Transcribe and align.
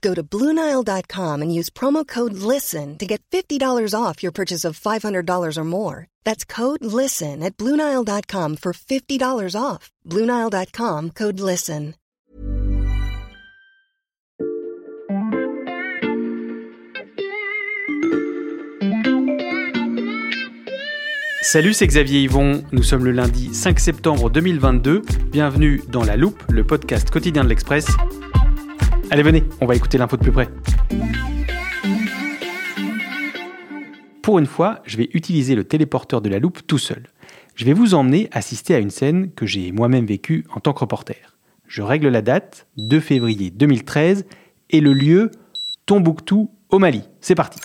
Go 0.00 0.14
to 0.14 0.22
Bluenile.com 0.22 1.42
and 1.42 1.54
use 1.54 1.70
promo 1.70 2.06
code 2.06 2.34
LISTEN 2.34 2.98
to 2.98 3.06
get 3.06 3.22
$50 3.30 3.94
off 3.94 4.22
your 4.22 4.32
purchase 4.32 4.64
of 4.64 4.78
$500 4.78 5.56
or 5.56 5.64
more. 5.64 6.06
That's 6.24 6.44
code 6.44 6.84
LISTEN 6.84 7.42
at 7.42 7.56
Bluenile.com 7.56 8.56
for 8.56 8.72
$50 8.72 9.54
off. 9.60 9.90
Bluenile.com 10.06 11.10
code 11.10 11.40
LISTEN. 11.40 11.94
Salut, 21.40 21.72
c'est 21.72 21.86
Xavier 21.86 22.24
Yvon. 22.24 22.62
Nous 22.72 22.82
sommes 22.82 23.06
le 23.06 23.10
lundi 23.10 23.54
5 23.54 23.80
septembre 23.80 24.28
2022. 24.28 25.00
Bienvenue 25.32 25.82
dans 25.88 26.04
La 26.04 26.14
Loupe, 26.14 26.42
le 26.50 26.62
podcast 26.62 27.10
quotidien 27.10 27.42
de 27.42 27.48
l'Express. 27.48 27.86
Allez, 29.10 29.22
venez, 29.22 29.44
on 29.62 29.66
va 29.66 29.74
écouter 29.74 29.96
l'info 29.96 30.18
de 30.18 30.22
plus 30.22 30.32
près. 30.32 30.48
Pour 34.20 34.38
une 34.38 34.44
fois, 34.44 34.80
je 34.84 34.98
vais 34.98 35.08
utiliser 35.14 35.54
le 35.54 35.64
téléporteur 35.64 36.20
de 36.20 36.28
la 36.28 36.38
loupe 36.38 36.60
tout 36.66 36.76
seul. 36.76 37.04
Je 37.54 37.64
vais 37.64 37.72
vous 37.72 37.94
emmener 37.94 38.28
assister 38.32 38.74
à 38.74 38.78
une 38.78 38.90
scène 38.90 39.30
que 39.32 39.46
j'ai 39.46 39.72
moi-même 39.72 40.04
vécue 40.04 40.44
en 40.54 40.60
tant 40.60 40.74
que 40.74 40.80
reporter. 40.80 41.38
Je 41.66 41.80
règle 41.80 42.08
la 42.08 42.20
date, 42.20 42.66
2 42.76 43.00
février 43.00 43.50
2013, 43.50 44.26
et 44.68 44.80
le 44.80 44.92
lieu, 44.92 45.30
Tombouctou, 45.86 46.50
au 46.68 46.78
Mali. 46.78 47.04
C'est 47.22 47.34
parti. 47.34 47.60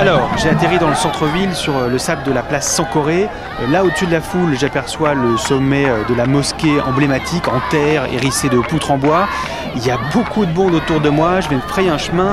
Alors, 0.00 0.30
j'ai 0.38 0.48
atterri 0.48 0.78
dans 0.78 0.88
le 0.88 0.94
centre-ville 0.94 1.54
sur 1.54 1.76
euh, 1.76 1.88
le 1.88 1.98
sable 1.98 2.22
de 2.22 2.32
la 2.32 2.42
place 2.42 2.66
Sankoré. 2.66 3.28
Euh, 3.60 3.70
Là, 3.70 3.84
au-dessus 3.84 4.06
de 4.06 4.12
la 4.12 4.22
foule, 4.22 4.56
j'aperçois 4.58 5.12
le 5.12 5.36
sommet 5.36 5.84
euh, 5.84 6.04
de 6.08 6.14
la 6.14 6.24
mosquée 6.24 6.80
emblématique 6.80 7.46
en 7.48 7.60
terre, 7.68 8.06
hérissée 8.10 8.48
de 8.48 8.58
poutres 8.60 8.92
en 8.92 8.96
bois. 8.96 9.28
Il 9.76 9.86
y 9.86 9.90
a 9.90 9.98
beaucoup 10.14 10.46
de 10.46 10.52
monde 10.54 10.72
autour 10.72 11.00
de 11.00 11.10
moi. 11.10 11.40
Je 11.40 11.50
vais 11.50 11.56
me 11.56 11.60
frayer 11.60 11.90
un 11.90 11.98
chemin. 11.98 12.32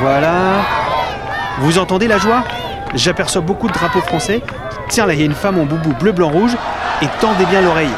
Voilà. 0.00 0.32
Vous 1.58 1.76
entendez 1.78 2.08
la 2.08 2.16
joie? 2.16 2.42
J'aperçois 2.94 3.42
beaucoup 3.42 3.68
de 3.68 3.74
drapeaux 3.74 4.00
français. 4.00 4.40
Tiens, 4.88 5.04
là, 5.04 5.12
il 5.12 5.18
y 5.20 5.22
a 5.24 5.26
une 5.26 5.34
femme 5.34 5.58
en 5.58 5.64
boubou 5.64 5.92
bleu, 5.92 6.12
blanc, 6.12 6.30
rouge. 6.30 6.56
Et 7.02 7.06
tendez 7.20 7.44
bien 7.44 7.60
l'oreille. 7.60 7.92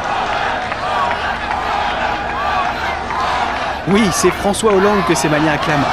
Oui, 3.87 4.05
c'est 4.11 4.31
François 4.31 4.73
Hollande 4.73 4.99
que 5.07 5.15
ces 5.15 5.29
Maliens 5.29 5.53
acclament. 5.53 5.85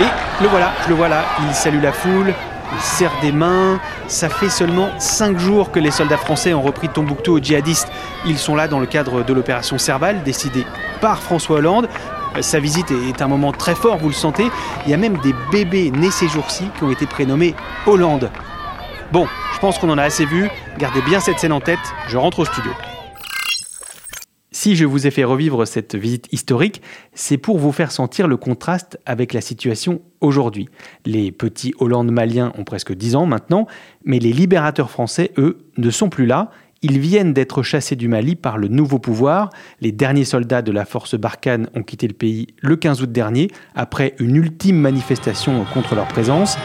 Et 0.00 0.27
le 0.40 0.48
voilà, 0.48 0.72
je 0.84 0.88
le 0.88 0.94
vois 0.94 1.08
là, 1.08 1.24
il 1.46 1.54
salue 1.54 1.82
la 1.82 1.92
foule, 1.92 2.32
il 2.72 2.80
serre 2.80 3.12
des 3.20 3.32
mains. 3.32 3.80
Ça 4.06 4.28
fait 4.28 4.48
seulement 4.48 4.88
5 4.98 5.38
jours 5.38 5.70
que 5.70 5.80
les 5.80 5.90
soldats 5.90 6.16
français 6.16 6.54
ont 6.54 6.62
repris 6.62 6.88
Tombouctou 6.88 7.32
aux 7.32 7.40
djihadistes. 7.40 7.88
Ils 8.26 8.38
sont 8.38 8.54
là 8.54 8.68
dans 8.68 8.78
le 8.78 8.86
cadre 8.86 9.24
de 9.24 9.32
l'opération 9.32 9.78
Serval, 9.78 10.22
décidée 10.22 10.64
par 11.00 11.20
François 11.20 11.56
Hollande. 11.56 11.88
Euh, 12.36 12.42
Sa 12.42 12.60
visite 12.60 12.90
est 12.90 13.20
un 13.20 13.28
moment 13.28 13.52
très 13.52 13.74
fort, 13.74 13.98
vous 13.98 14.08
le 14.08 14.14
sentez. 14.14 14.48
Il 14.84 14.90
y 14.90 14.94
a 14.94 14.98
même 14.98 15.18
des 15.18 15.34
bébés 15.50 15.90
nés 15.90 16.10
ces 16.10 16.28
jours-ci 16.28 16.68
qui 16.76 16.84
ont 16.84 16.90
été 16.90 17.06
prénommés 17.06 17.54
Hollande. 17.86 18.30
Bon, 19.12 19.26
je 19.54 19.58
pense 19.58 19.78
qu'on 19.78 19.90
en 19.90 19.98
a 19.98 20.04
assez 20.04 20.24
vu. 20.24 20.48
Gardez 20.78 21.02
bien 21.02 21.18
cette 21.18 21.38
scène 21.40 21.52
en 21.52 21.60
tête, 21.60 21.78
je 22.06 22.16
rentre 22.16 22.40
au 22.40 22.44
studio. 22.44 22.72
Si 24.60 24.74
je 24.74 24.86
vous 24.86 25.06
ai 25.06 25.12
fait 25.12 25.22
revivre 25.22 25.68
cette 25.68 25.94
visite 25.94 26.26
historique, 26.32 26.82
c'est 27.14 27.38
pour 27.38 27.58
vous 27.58 27.70
faire 27.70 27.92
sentir 27.92 28.26
le 28.26 28.36
contraste 28.36 28.98
avec 29.06 29.32
la 29.32 29.40
situation 29.40 30.00
aujourd'hui. 30.20 30.68
Les 31.06 31.30
petits 31.30 31.74
Hollandes 31.78 32.10
maliens 32.10 32.52
ont 32.58 32.64
presque 32.64 32.92
10 32.92 33.14
ans 33.14 33.24
maintenant, 33.24 33.68
mais 34.04 34.18
les 34.18 34.32
libérateurs 34.32 34.90
français, 34.90 35.30
eux, 35.38 35.58
ne 35.76 35.90
sont 35.90 36.08
plus 36.08 36.26
là. 36.26 36.50
Ils 36.82 36.98
viennent 36.98 37.32
d'être 37.32 37.62
chassés 37.62 37.94
du 37.94 38.08
Mali 38.08 38.34
par 38.34 38.58
le 38.58 38.66
nouveau 38.66 38.98
pouvoir. 38.98 39.50
Les 39.80 39.92
derniers 39.92 40.24
soldats 40.24 40.60
de 40.60 40.72
la 40.72 40.84
force 40.84 41.14
Barkhane 41.14 41.70
ont 41.76 41.84
quitté 41.84 42.08
le 42.08 42.14
pays 42.14 42.48
le 42.60 42.74
15 42.74 43.02
août 43.02 43.12
dernier, 43.12 43.52
après 43.76 44.16
une 44.18 44.34
ultime 44.34 44.80
manifestation 44.80 45.64
contre 45.72 45.94
leur 45.94 46.08
présence. 46.08 46.58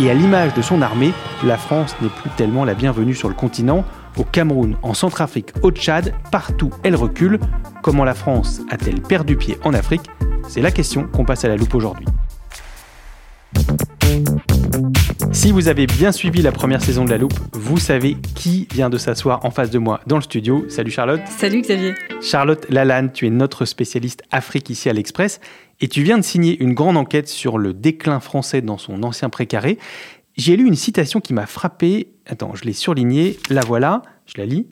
Et 0.00 0.10
à 0.10 0.14
l'image 0.14 0.54
de 0.54 0.62
son 0.62 0.80
armée, 0.80 1.12
la 1.44 1.58
France 1.58 1.94
n'est 2.00 2.08
plus 2.08 2.30
tellement 2.38 2.64
la 2.64 2.72
bienvenue 2.72 3.14
sur 3.14 3.28
le 3.28 3.34
continent. 3.34 3.84
Au 4.16 4.24
Cameroun, 4.24 4.76
en 4.82 4.94
Centrafrique, 4.94 5.50
au 5.62 5.70
Tchad, 5.70 6.14
partout 6.32 6.70
elle 6.82 6.96
recule. 6.96 7.38
Comment 7.82 8.04
la 8.04 8.14
France 8.14 8.62
a-t-elle 8.70 9.02
perdu 9.02 9.36
pied 9.36 9.58
en 9.62 9.74
Afrique? 9.74 10.08
C'est 10.48 10.62
la 10.62 10.70
question 10.70 11.06
qu'on 11.06 11.24
passe 11.24 11.44
à 11.44 11.48
la 11.48 11.56
loupe 11.56 11.74
aujourd'hui. 11.74 12.06
Si 15.32 15.52
vous 15.52 15.68
avez 15.68 15.86
bien 15.86 16.12
suivi 16.12 16.40
la 16.40 16.50
première 16.50 16.82
saison 16.82 17.04
de 17.04 17.10
La 17.10 17.18
Loupe, 17.18 17.38
vous 17.52 17.78
savez 17.78 18.16
qui 18.34 18.66
vient 18.72 18.88
de 18.88 18.96
s'asseoir 18.96 19.44
en 19.44 19.50
face 19.50 19.70
de 19.70 19.78
moi 19.78 20.00
dans 20.06 20.16
le 20.16 20.22
studio. 20.22 20.64
Salut 20.68 20.90
Charlotte. 20.90 21.20
Salut 21.26 21.60
Xavier. 21.60 21.94
Charlotte 22.22 22.66
Lalanne, 22.70 23.12
tu 23.12 23.26
es 23.26 23.30
notre 23.30 23.64
spécialiste 23.66 24.22
Afrique 24.30 24.70
ici 24.70 24.88
à 24.88 24.92
l'Express 24.92 25.40
et 25.80 25.88
tu 25.88 26.02
viens 26.02 26.16
de 26.16 26.22
signer 26.22 26.60
une 26.62 26.72
grande 26.72 26.96
enquête 26.96 27.28
sur 27.28 27.58
le 27.58 27.74
déclin 27.74 28.18
français 28.20 28.62
dans 28.62 28.78
son 28.78 29.02
ancien 29.02 29.28
précaré. 29.28 29.78
J'ai 30.36 30.56
lu 30.56 30.66
une 30.66 30.74
citation 30.74 31.20
qui 31.20 31.34
m'a 31.34 31.46
frappé. 31.46 32.08
Attends, 32.26 32.54
je 32.54 32.64
l'ai 32.64 32.72
surlignée. 32.72 33.38
La 33.50 33.60
voilà, 33.62 34.02
je 34.26 34.34
la 34.38 34.46
lis. 34.46 34.66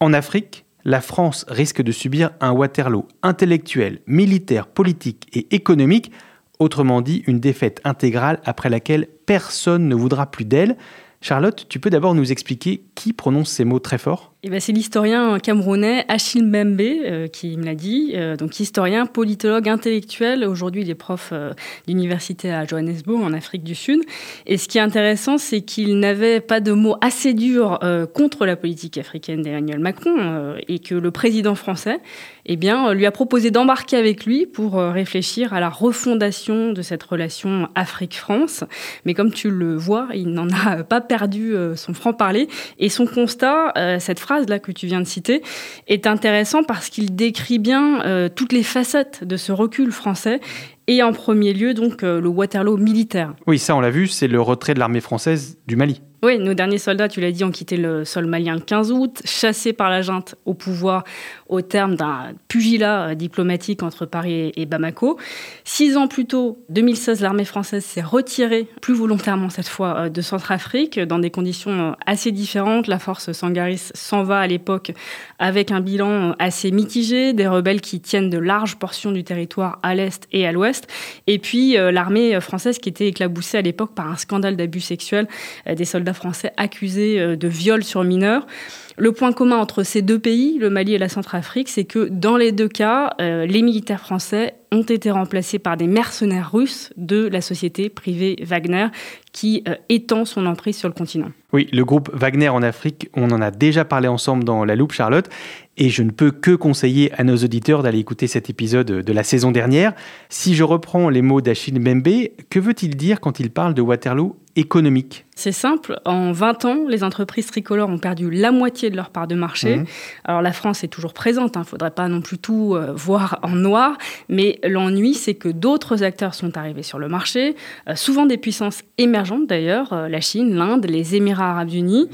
En 0.00 0.12
Afrique, 0.12 0.64
la 0.84 1.00
France 1.00 1.46
risque 1.48 1.82
de 1.82 1.92
subir 1.92 2.30
un 2.40 2.52
Waterloo 2.52 3.08
intellectuel, 3.22 4.00
militaire, 4.06 4.66
politique 4.66 5.28
et 5.32 5.54
économique 5.54 6.12
Autrement 6.60 7.00
dit, 7.00 7.24
une 7.26 7.40
défaite 7.40 7.80
intégrale 7.84 8.40
après 8.44 8.70
laquelle 8.70 9.08
personne 9.26 9.88
ne 9.88 9.94
voudra 9.94 10.30
plus 10.30 10.44
d'elle. 10.44 10.76
Charlotte, 11.24 11.64
tu 11.70 11.80
peux 11.80 11.88
d'abord 11.88 12.14
nous 12.14 12.32
expliquer 12.32 12.82
qui 12.94 13.14
prononce 13.14 13.48
ces 13.48 13.64
mots 13.64 13.78
très 13.78 13.96
forts? 13.96 14.34
Eh 14.42 14.50
ben, 14.50 14.60
c'est 14.60 14.72
l'historien 14.72 15.38
camerounais 15.38 16.04
Achille 16.08 16.42
Mbembe 16.42 16.82
euh, 16.82 17.28
qui 17.28 17.56
me 17.56 17.64
l'a 17.64 17.74
dit. 17.74 18.12
Euh, 18.14 18.36
donc 18.36 18.60
historien, 18.60 19.06
politologue, 19.06 19.70
intellectuel. 19.70 20.44
Aujourd'hui, 20.44 20.82
il 20.82 20.90
est 20.90 20.94
prof 20.94 21.30
euh, 21.32 21.54
d'université 21.86 22.52
à 22.52 22.66
Johannesburg, 22.66 23.22
en 23.22 23.32
Afrique 23.32 23.64
du 23.64 23.74
Sud. 23.74 24.02
Et 24.44 24.58
ce 24.58 24.68
qui 24.68 24.76
est 24.76 24.82
intéressant, 24.82 25.38
c'est 25.38 25.62
qu'il 25.62 25.98
n'avait 25.98 26.40
pas 26.40 26.60
de 26.60 26.72
mots 26.72 26.96
assez 27.00 27.32
durs 27.32 27.78
contre 28.12 28.44
la 28.44 28.56
politique 28.56 28.98
africaine 28.98 29.40
d'Emmanuel 29.40 29.78
Macron 29.78 30.54
et 30.68 30.78
que 30.78 30.94
le 30.94 31.10
président 31.10 31.54
français 31.54 32.00
eh 32.44 32.56
bien, 32.56 32.92
lui 32.92 33.06
a 33.06 33.10
proposé 33.10 33.50
d'embarquer 33.50 33.96
avec 33.96 34.26
lui 34.26 34.44
pour 34.44 34.74
réfléchir 34.74 35.54
à 35.54 35.60
la 35.60 35.70
refondation 35.70 36.72
de 36.72 36.82
cette 36.82 37.02
relation 37.02 37.68
Afrique-France. 37.74 38.64
Mais 39.06 39.14
comme 39.14 39.32
tu 39.32 39.50
le 39.50 39.76
vois, 39.76 40.08
il 40.14 40.28
n'en 40.28 40.48
a 40.50 40.84
pas 40.84 41.00
perdu 41.00 41.13
euh, 41.22 41.76
son 41.76 41.94
franc-parler. 41.94 42.48
Et 42.78 42.88
son 42.88 43.06
constat, 43.06 43.72
euh, 43.76 43.98
cette 43.98 44.20
phrase 44.20 44.48
là 44.48 44.58
que 44.58 44.72
tu 44.72 44.86
viens 44.86 45.00
de 45.00 45.06
citer, 45.06 45.42
est 45.86 46.06
intéressant 46.06 46.64
parce 46.64 46.88
qu'il 46.88 47.14
décrit 47.14 47.58
bien 47.58 48.02
euh, 48.04 48.28
toutes 48.28 48.52
les 48.52 48.62
facettes 48.62 49.24
de 49.24 49.36
ce 49.36 49.52
recul 49.52 49.92
français 49.92 50.40
et 50.86 51.02
en 51.02 51.12
premier 51.12 51.54
lieu 51.54 51.72
donc 51.72 52.02
le 52.02 52.28
Waterloo 52.28 52.76
militaire. 52.76 53.34
Oui, 53.46 53.58
ça 53.58 53.74
on 53.74 53.80
l'a 53.80 53.90
vu, 53.90 54.06
c'est 54.06 54.28
le 54.28 54.40
retrait 54.40 54.74
de 54.74 54.78
l'armée 54.78 55.00
française 55.00 55.56
du 55.66 55.76
Mali. 55.76 56.02
Oui, 56.24 56.38
nos 56.38 56.54
derniers 56.54 56.78
soldats, 56.78 57.06
tu 57.06 57.20
l'as 57.20 57.32
dit, 57.32 57.44
ont 57.44 57.50
quitté 57.50 57.76
le 57.76 58.06
sol 58.06 58.24
malien 58.24 58.54
le 58.54 58.60
15 58.60 58.92
août, 58.92 59.20
chassés 59.26 59.74
par 59.74 59.90
la 59.90 60.00
junte 60.00 60.36
au 60.46 60.54
pouvoir 60.54 61.04
au 61.50 61.60
terme 61.60 61.96
d'un 61.96 62.32
pugilat 62.48 63.08
euh, 63.08 63.14
diplomatique 63.14 63.82
entre 63.82 64.06
Paris 64.06 64.50
et 64.56 64.64
Bamako. 64.64 65.18
Six 65.64 65.98
ans 65.98 66.08
plus 66.08 66.24
tôt, 66.24 66.64
2016, 66.70 67.20
l'armée 67.20 67.44
française 67.44 67.84
s'est 67.84 68.00
retirée, 68.00 68.66
plus 68.80 68.94
volontairement 68.94 69.50
cette 69.50 69.68
fois, 69.68 69.98
euh, 69.98 70.08
de 70.08 70.22
Centrafrique, 70.22 70.98
dans 70.98 71.18
des 71.18 71.30
conditions 71.30 71.90
euh, 71.90 71.92
assez 72.06 72.32
différentes. 72.32 72.86
La 72.86 72.98
force 72.98 73.32
Sangaris 73.32 73.90
s'en 73.92 74.22
va 74.22 74.38
à 74.38 74.46
l'époque 74.46 74.92
avec 75.38 75.72
un 75.72 75.80
bilan 75.80 76.34
assez 76.38 76.70
mitigé, 76.70 77.34
des 77.34 77.46
rebelles 77.46 77.82
qui 77.82 78.00
tiennent 78.00 78.30
de 78.30 78.38
larges 78.38 78.76
portions 78.76 79.12
du 79.12 79.24
territoire 79.24 79.78
à 79.82 79.94
l'est 79.94 80.26
et 80.32 80.46
à 80.46 80.52
l'ouest, 80.52 80.88
et 81.26 81.38
puis 81.38 81.76
l'armée 81.76 82.40
française 82.40 82.78
qui 82.78 82.88
était 82.88 83.08
éclaboussée 83.08 83.58
à 83.58 83.62
l'époque 83.62 83.94
par 83.94 84.10
un 84.10 84.16
scandale 84.16 84.56
d'abus 84.56 84.80
sexuels 84.80 85.28
des 85.66 85.84
soldats 85.84 86.13
français 86.14 86.52
accusés 86.56 87.20
euh, 87.20 87.36
de 87.36 87.48
viol 87.48 87.84
sur 87.84 88.04
mineurs. 88.04 88.46
Le 88.96 89.10
point 89.10 89.32
commun 89.32 89.56
entre 89.56 89.82
ces 89.82 90.02
deux 90.02 90.20
pays, 90.20 90.56
le 90.58 90.70
Mali 90.70 90.94
et 90.94 90.98
la 90.98 91.08
Centrafrique, 91.08 91.68
c'est 91.68 91.84
que 91.84 92.08
dans 92.08 92.36
les 92.36 92.52
deux 92.52 92.68
cas, 92.68 93.14
euh, 93.20 93.44
les 93.44 93.60
militaires 93.60 94.00
français 94.00 94.54
ont 94.70 94.82
été 94.82 95.10
remplacés 95.10 95.58
par 95.58 95.76
des 95.76 95.86
mercenaires 95.86 96.52
russes 96.52 96.92
de 96.96 97.26
la 97.26 97.40
société 97.40 97.88
privée 97.88 98.36
Wagner, 98.42 98.86
qui 99.32 99.62
euh, 99.68 99.74
étend 99.88 100.24
son 100.24 100.46
emprise 100.46 100.76
sur 100.76 100.88
le 100.88 100.94
continent. 100.94 101.30
Oui, 101.52 101.68
le 101.72 101.84
groupe 101.84 102.10
Wagner 102.12 102.48
en 102.48 102.62
Afrique, 102.62 103.08
on 103.14 103.30
en 103.30 103.40
a 103.40 103.50
déjà 103.50 103.84
parlé 103.84 104.08
ensemble 104.08 104.44
dans 104.44 104.64
La 104.64 104.76
Loupe, 104.76 104.92
Charlotte, 104.92 105.28
et 105.76 105.88
je 105.88 106.02
ne 106.02 106.10
peux 106.10 106.30
que 106.30 106.54
conseiller 106.54 107.12
à 107.14 107.24
nos 107.24 107.36
auditeurs 107.36 107.82
d'aller 107.82 107.98
écouter 107.98 108.26
cet 108.26 108.50
épisode 108.50 108.86
de 108.86 109.12
la 109.12 109.22
saison 109.22 109.50
dernière. 109.52 109.92
Si 110.28 110.54
je 110.54 110.64
reprends 110.64 111.08
les 111.08 111.22
mots 111.22 111.40
d'Achille 111.40 111.78
Mbembe, 111.78 112.28
que 112.50 112.58
veut-il 112.58 112.96
dire 112.96 113.20
quand 113.20 113.40
il 113.40 113.50
parle 113.50 113.74
de 113.74 113.82
Waterloo 113.82 114.36
économique? 114.56 115.26
C'est 115.34 115.52
simple, 115.52 116.00
en 116.04 116.32
20 116.32 116.64
ans, 116.64 116.78
les 116.88 117.02
entreprises 117.02 117.46
tricolores 117.46 117.88
ont 117.88 117.98
perdu 117.98 118.30
la 118.30 118.52
moitié 118.52 118.83
de 118.90 118.96
leur 118.96 119.10
part 119.10 119.26
de 119.26 119.34
marché. 119.34 119.76
Mmh. 119.76 119.86
Alors 120.24 120.42
la 120.42 120.52
France 120.52 120.84
est 120.84 120.88
toujours 120.88 121.12
présente, 121.12 121.52
il 121.54 121.58
hein, 121.58 121.62
ne 121.62 121.66
faudrait 121.66 121.90
pas 121.90 122.08
non 122.08 122.20
plus 122.20 122.38
tout 122.38 122.74
euh, 122.74 122.92
voir 122.94 123.38
en 123.42 123.50
noir, 123.50 123.96
mais 124.28 124.58
l'ennui 124.62 125.14
c'est 125.14 125.34
que 125.34 125.48
d'autres 125.48 126.02
acteurs 126.02 126.34
sont 126.34 126.56
arrivés 126.56 126.82
sur 126.82 126.98
le 126.98 127.08
marché, 127.08 127.56
euh, 127.88 127.94
souvent 127.94 128.26
des 128.26 128.38
puissances 128.38 128.82
émergentes 128.98 129.46
d'ailleurs, 129.46 129.92
euh, 129.92 130.08
la 130.08 130.20
Chine, 130.20 130.54
l'Inde, 130.54 130.86
les 130.86 131.14
Émirats 131.14 131.50
arabes 131.50 131.72
unis. 131.72 132.08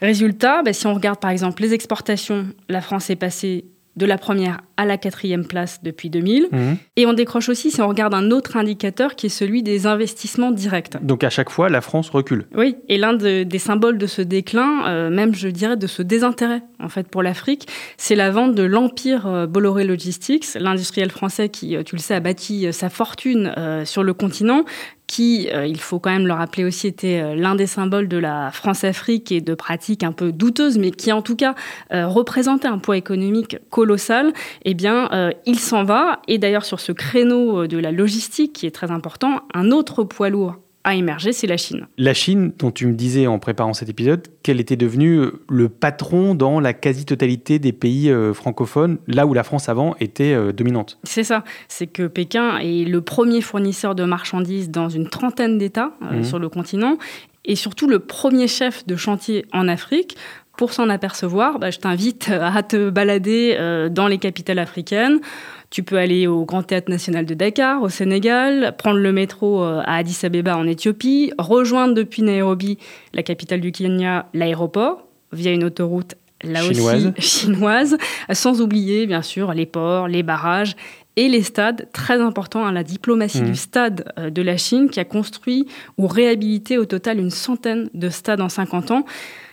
Résultat, 0.00 0.62
bah, 0.62 0.72
si 0.72 0.86
on 0.86 0.94
regarde 0.94 1.20
par 1.20 1.30
exemple 1.30 1.62
les 1.62 1.72
exportations, 1.72 2.46
la 2.68 2.80
France 2.80 3.08
est 3.08 3.16
passée 3.16 3.64
de 3.96 4.06
la 4.06 4.18
première 4.18 4.60
à 4.76 4.84
la 4.84 4.98
quatrième 4.98 5.46
place 5.46 5.80
depuis 5.82 6.10
2000. 6.10 6.48
Mhm. 6.52 6.76
Et 6.96 7.06
on 7.06 7.12
décroche 7.12 7.48
aussi 7.48 7.70
si 7.70 7.80
on 7.80 7.88
regarde 7.88 8.14
un 8.14 8.30
autre 8.30 8.56
indicateur 8.56 9.14
qui 9.14 9.26
est 9.26 9.30
celui 9.30 9.62
des 9.62 9.86
investissements 9.86 10.50
directs. 10.50 11.02
Donc 11.02 11.24
à 11.24 11.30
chaque 11.30 11.50
fois, 11.50 11.68
la 11.68 11.80
France 11.80 12.10
recule. 12.10 12.46
Oui, 12.54 12.76
et 12.88 12.98
l'un 12.98 13.14
des 13.14 13.58
symboles 13.58 13.98
de 13.98 14.06
ce 14.06 14.22
déclin, 14.22 14.86
euh, 14.86 15.10
même 15.10 15.34
je 15.34 15.48
dirais 15.48 15.76
de 15.76 15.86
ce 15.86 16.02
désintérêt 16.02 16.62
en 16.78 16.90
fait 16.90 17.08
pour 17.08 17.22
l'Afrique, 17.22 17.68
c'est 17.96 18.14
la 18.14 18.30
vente 18.30 18.54
de 18.54 18.62
l'empire 18.62 19.26
euh, 19.26 19.46
Bolloré 19.46 19.84
Logistics, 19.84 20.46
l'industriel 20.54 21.10
français 21.10 21.48
qui, 21.48 21.74
euh, 21.74 21.82
tu 21.82 21.96
le 21.96 22.00
sais, 22.00 22.14
a 22.14 22.20
bâti 22.20 22.72
sa 22.72 22.90
fortune 22.90 23.52
sur 23.84 24.02
le 24.02 24.12
continent, 24.12 24.64
qui, 25.06 25.48
euh, 25.52 25.66
il 25.66 25.80
faut 25.80 25.98
quand 25.98 26.10
même 26.10 26.26
le 26.26 26.32
rappeler 26.32 26.64
aussi, 26.64 26.86
était 26.86 27.20
euh, 27.22 27.34
l'un 27.34 27.54
des 27.54 27.66
symboles 27.66 28.08
de 28.08 28.16
la 28.16 28.50
France-Afrique 28.50 29.30
et 29.32 29.40
de 29.40 29.54
pratiques 29.54 30.02
un 30.02 30.12
peu 30.12 30.32
douteuses, 30.32 30.78
mais 30.78 30.90
qui 30.90 31.12
en 31.12 31.22
tout 31.22 31.36
cas 31.36 31.54
euh, 31.92 32.06
représentait 32.06 32.68
un 32.68 32.78
poids 32.78 32.96
économique 32.96 33.58
colossal, 33.70 34.32
eh 34.64 34.74
bien, 34.74 35.08
il 35.44 35.58
s'en 35.58 35.84
va. 35.84 36.20
Et 36.28 36.38
d'ailleurs, 36.38 36.64
sur 36.64 36.80
ce 36.80 36.92
créneau 36.92 37.66
de 37.66 37.78
la 37.78 37.92
logistique, 37.92 38.52
qui 38.52 38.66
est 38.66 38.70
très 38.70 38.90
important, 38.90 39.42
un 39.54 39.70
autre 39.70 40.04
poids 40.04 40.28
lourd 40.28 40.56
a 40.86 40.94
émergé, 40.94 41.32
c'est 41.32 41.48
la 41.48 41.56
Chine. 41.56 41.88
La 41.98 42.14
Chine, 42.14 42.52
dont 42.56 42.70
tu 42.70 42.86
me 42.86 42.94
disais 42.94 43.26
en 43.26 43.40
préparant 43.40 43.74
cet 43.74 43.88
épisode 43.88 44.28
qu'elle 44.44 44.60
était 44.60 44.76
devenue 44.76 45.18
euh, 45.18 45.42
le 45.50 45.68
patron 45.68 46.36
dans 46.36 46.60
la 46.60 46.74
quasi-totalité 46.74 47.58
des 47.58 47.72
pays 47.72 48.08
euh, 48.08 48.32
francophones, 48.32 48.98
là 49.08 49.26
où 49.26 49.34
la 49.34 49.42
France 49.42 49.68
avant 49.68 49.96
était 49.98 50.32
euh, 50.32 50.52
dominante. 50.52 51.00
C'est 51.02 51.24
ça, 51.24 51.42
c'est 51.66 51.88
que 51.88 52.06
Pékin 52.06 52.58
est 52.58 52.84
le 52.84 53.00
premier 53.00 53.40
fournisseur 53.40 53.96
de 53.96 54.04
marchandises 54.04 54.70
dans 54.70 54.88
une 54.88 55.08
trentaine 55.08 55.58
d'États 55.58 55.90
mmh. 56.00 56.22
sur 56.22 56.38
le 56.38 56.48
continent 56.48 56.98
et 57.44 57.56
surtout 57.56 57.88
le 57.88 57.98
premier 57.98 58.46
chef 58.46 58.86
de 58.86 58.94
chantier 58.94 59.44
en 59.52 59.66
Afrique. 59.66 60.16
Pour 60.56 60.72
s'en 60.72 60.88
apercevoir, 60.88 61.58
bah, 61.58 61.70
je 61.70 61.78
t'invite 61.78 62.30
à 62.30 62.62
te 62.62 62.88
balader 62.88 63.58
dans 63.90 64.08
les 64.08 64.16
capitales 64.16 64.58
africaines. 64.58 65.20
Tu 65.70 65.82
peux 65.82 65.96
aller 65.96 66.26
au 66.26 66.44
Grand 66.44 66.62
Théâtre 66.62 66.90
National 66.90 67.26
de 67.26 67.34
Dakar, 67.34 67.82
au 67.82 67.88
Sénégal, 67.88 68.74
prendre 68.78 68.98
le 68.98 69.12
métro 69.12 69.62
euh, 69.62 69.82
à 69.84 69.96
Addis 69.96 70.18
Abeba 70.24 70.56
en 70.56 70.66
Éthiopie, 70.66 71.32
rejoindre 71.38 71.94
depuis 71.94 72.22
Nairobi, 72.22 72.78
la 73.12 73.22
capitale 73.22 73.60
du 73.60 73.72
Kenya, 73.72 74.26
l'aéroport, 74.32 75.06
via 75.32 75.52
une 75.52 75.64
autoroute 75.64 76.14
là 76.44 76.60
chinoise. 76.62 77.06
aussi 77.06 77.12
chinoise, 77.28 77.96
sans 78.32 78.60
oublier 78.60 79.06
bien 79.06 79.22
sûr 79.22 79.52
les 79.54 79.66
ports, 79.66 80.08
les 80.08 80.22
barrages 80.22 80.76
et 81.16 81.28
les 81.28 81.42
stades, 81.42 81.88
très 81.92 82.20
important, 82.20 82.66
à 82.66 82.72
la 82.72 82.84
diplomatie 82.84 83.42
mmh. 83.42 83.46
du 83.46 83.56
stade 83.56 84.12
euh, 84.18 84.30
de 84.30 84.42
la 84.42 84.58
Chine 84.58 84.90
qui 84.90 85.00
a 85.00 85.04
construit 85.04 85.66
ou 85.96 86.06
réhabilité 86.06 86.76
au 86.76 86.84
total 86.84 87.18
une 87.18 87.30
centaine 87.30 87.88
de 87.94 88.10
stades 88.10 88.42
en 88.42 88.50
50 88.50 88.90
ans 88.90 89.04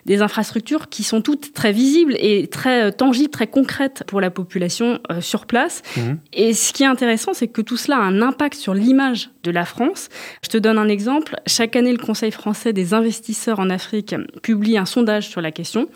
des 0.05 0.21
infrastructures 0.21 0.89
qui 0.89 1.03
sont 1.03 1.21
toutes 1.21 1.53
très 1.53 1.71
visibles 1.71 2.15
et 2.19 2.47
très 2.47 2.83
euh, 2.83 2.91
tangibles, 2.91 3.29
très 3.29 3.47
concrètes 3.47 4.03
pour 4.07 4.21
la 4.21 4.29
population 4.29 4.99
euh, 5.11 5.21
sur 5.21 5.45
place. 5.45 5.81
Mhm. 5.97 6.19
Et 6.33 6.53
ce 6.53 6.73
qui 6.73 6.83
est 6.83 6.87
intéressant, 6.87 7.33
c'est 7.33 7.47
que 7.47 7.61
tout 7.61 7.77
cela 7.77 7.97
a 7.97 8.01
un 8.01 8.21
impact 8.21 8.55
sur 8.55 8.73
l'image 8.73 9.29
de 9.43 9.51
la 9.51 9.65
France. 9.65 10.09
Je 10.43 10.49
te 10.49 10.57
donne 10.57 10.77
un 10.77 10.87
exemple. 10.87 11.35
Chaque 11.47 11.75
année, 11.75 11.91
le 11.91 11.97
Conseil 11.97 12.31
français 12.31 12.73
des 12.73 12.93
investisseurs 12.93 13.59
en 13.59 13.69
Afrique 13.69 14.15
publie 14.41 14.77
un 14.77 14.85
sondage 14.85 15.29
sur 15.29 15.41
la 15.41 15.51
question. 15.51 15.89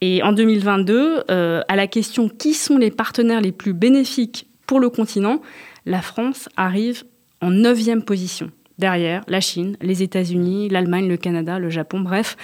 Et 0.00 0.22
en 0.22 0.32
2022, 0.32 1.24
euh, 1.30 1.62
à 1.68 1.76
la 1.76 1.86
question 1.86 2.28
qui 2.28 2.54
sont 2.54 2.78
les 2.78 2.90
partenaires 2.90 3.40
les 3.40 3.52
plus 3.52 3.72
bénéfiques 3.72 4.46
pour 4.66 4.80
le 4.80 4.90
continent, 4.90 5.40
la 5.86 6.02
France 6.02 6.48
arrive 6.56 7.04
en 7.40 7.50
neuvième 7.50 8.02
position 8.02 8.50
derrière 8.78 9.22
la 9.28 9.40
Chine, 9.40 9.76
les 9.80 10.02
États-Unis, 10.02 10.68
l'Allemagne, 10.68 11.08
le 11.08 11.16
Canada, 11.16 11.58
le 11.58 11.70
Japon, 11.70 12.00
bref, 12.00 12.36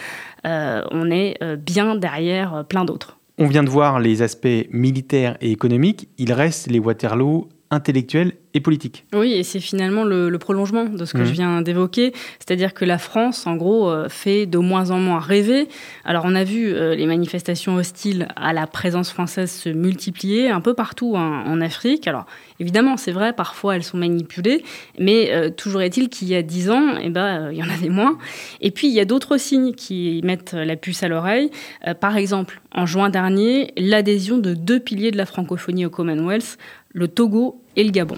euh, 0.47 0.83
on 0.91 1.11
est 1.11 1.37
euh, 1.43 1.57
bien 1.57 1.97
derrière 1.97 2.55
euh, 2.55 2.63
plein 2.63 2.85
d'autres. 2.85 3.19
On 3.39 3.47
vient 3.47 3.63
de 3.63 3.71
voir 3.71 4.01
les 4.01 4.23
aspects 4.23 4.67
militaires 4.71 5.37
et 5.41 5.51
économiques, 5.51 6.09
il 6.19 6.33
reste 6.33 6.71
les 6.71 6.79
Waterloo 6.79 7.49
intellectuels 7.71 8.33
et 8.55 8.61
politique. 8.61 9.05
Oui, 9.15 9.33
et 9.33 9.43
c'est 9.43 9.61
finalement 9.61 10.05
le, 10.05 10.37
prolongement 10.39 10.87
de 10.87 11.05
ce 11.05 11.13
que 11.13 11.25
je 11.25 11.31
mmh. 11.31 11.35
viens 11.35 11.63
d'évoquer, 11.63 12.13
c'est-à-dire 12.39 12.73
que 12.73 12.85
la 12.85 12.99
France, 12.99 13.47
en 13.47 13.57
gros, 13.57 13.91
euh, 13.91 14.09
fait 14.09 14.47
de 14.47 14.59
moins 14.59 14.91
en 14.91 14.99
moins 14.99 15.21
rêver. 15.21 15.69
Alors 16.05 16.25
on 16.27 16.35
a 16.35 16.45
vu 16.45 16.73
euh, 16.73 16.95
les 16.95 17.07
manifestations 17.07 17.77
hostiles 17.77 18.27
à 18.37 18.53
la 18.53 18.67
présence 18.67 19.11
française 19.11 19.51
se 19.51 19.69
multiplier 19.69 20.49
un 20.49 20.61
peu 20.61 20.75
partout 20.75 21.15
en 21.17 21.61
Afrique. 21.61 22.09
Alors 22.09 22.27
évidemment, 22.59 22.97
c'est 22.97 23.13
vrai, 23.13 23.33
parfois 23.33 23.77
elles 23.77 23.85
sont 23.85 23.99
manipulées, 23.99 24.65
mais 24.99 25.31
euh, 25.31 25.51
toujours 25.51 25.83
est-il 25.83 26.09
qu'il 26.09 26.29
y 26.29 26.35
a 26.35 26.43
dix 26.43 26.71
ans, 26.71 26.95
eh 27.01 27.11
ben, 27.11 27.51
il 27.53 27.59
y 27.59 27.63
en 27.63 27.69
avait 27.69 27.91
moins. 27.91 28.19
Et 28.61 28.71
puis 28.71 28.89
il 28.89 28.95
y 28.95 29.01
a 29.01 29.05
d'autres 29.05 29.37
signes 29.37 29.75
qui 29.75 30.21
mettent 30.25 30.55
la 30.55 30.77
puce 30.77 31.03
à 31.03 31.09
l'oreille. 31.09 31.51
par 32.01 32.17
exemple, 32.17 32.61
en 32.73 32.87
juin 32.87 33.11
dernier, 33.11 33.73
l'adhésion 33.77 34.39
de 34.39 34.55
deux 34.55 34.81
piliers 34.81 35.11
de 35.11 35.17
la 35.17 35.27
francophonie 35.27 35.87
au 35.87 35.91
Commonwealth, 35.91 36.57
le 36.93 37.09
Togo 37.09 37.63
et 37.77 37.85
le 37.85 37.91
Gabon. 37.91 38.17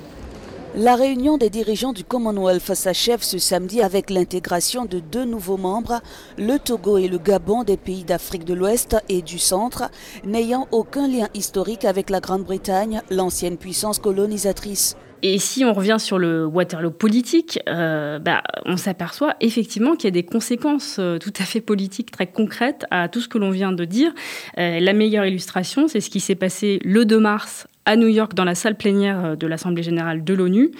La 0.74 0.96
réunion 0.96 1.36
des 1.36 1.50
dirigeants 1.50 1.92
du 1.92 2.02
Commonwealth 2.02 2.72
s'achève 2.72 3.22
ce 3.22 3.36
samedi 3.36 3.82
avec 3.82 4.08
l'intégration 4.08 4.86
de 4.86 5.00
deux 5.00 5.26
nouveaux 5.26 5.58
membres, 5.58 6.00
le 6.38 6.58
Togo 6.58 6.96
et 6.96 7.08
le 7.08 7.18
Gabon 7.18 7.62
des 7.62 7.76
pays 7.76 8.04
d'Afrique 8.04 8.46
de 8.46 8.54
l'Ouest 8.54 8.96
et 9.10 9.20
du 9.20 9.38
Centre, 9.38 9.90
n'ayant 10.24 10.66
aucun 10.72 11.08
lien 11.08 11.28
historique 11.34 11.84
avec 11.84 12.08
la 12.08 12.20
Grande-Bretagne, 12.20 13.02
l'ancienne 13.10 13.58
puissance 13.58 13.98
colonisatrice. 13.98 14.96
Et 15.22 15.38
si 15.38 15.62
on 15.62 15.74
revient 15.74 15.98
sur 15.98 16.18
le 16.18 16.46
Waterloo 16.46 16.90
politique, 16.90 17.60
euh, 17.68 18.18
bah, 18.18 18.42
on 18.64 18.78
s'aperçoit 18.78 19.36
effectivement 19.40 19.94
qu'il 19.94 20.04
y 20.04 20.08
a 20.08 20.10
des 20.10 20.24
conséquences 20.24 20.96
euh, 20.98 21.18
tout 21.18 21.34
à 21.38 21.44
fait 21.44 21.60
politiques 21.60 22.10
très 22.10 22.26
concrètes 22.26 22.86
à 22.90 23.10
tout 23.10 23.20
ce 23.20 23.28
que 23.28 23.36
l'on 23.36 23.50
vient 23.50 23.72
de 23.72 23.84
dire. 23.84 24.12
Euh, 24.56 24.80
la 24.80 24.92
meilleure 24.94 25.26
illustration, 25.26 25.86
c'est 25.86 26.00
ce 26.00 26.08
qui 26.08 26.18
s'est 26.18 26.34
passé 26.34 26.80
le 26.82 27.04
2 27.04 27.20
mars 27.20 27.66
à 27.84 27.96
New 27.96 28.06
York 28.08 28.34
dans 28.34 28.44
la 28.44 28.54
salle 28.54 28.76
plénière 28.76 29.24
euh, 29.24 29.36
de 29.36 29.46
l'Assemblée 29.46 29.82
générale 29.82 30.24
de 30.24 30.34
l'ONU 30.34 30.70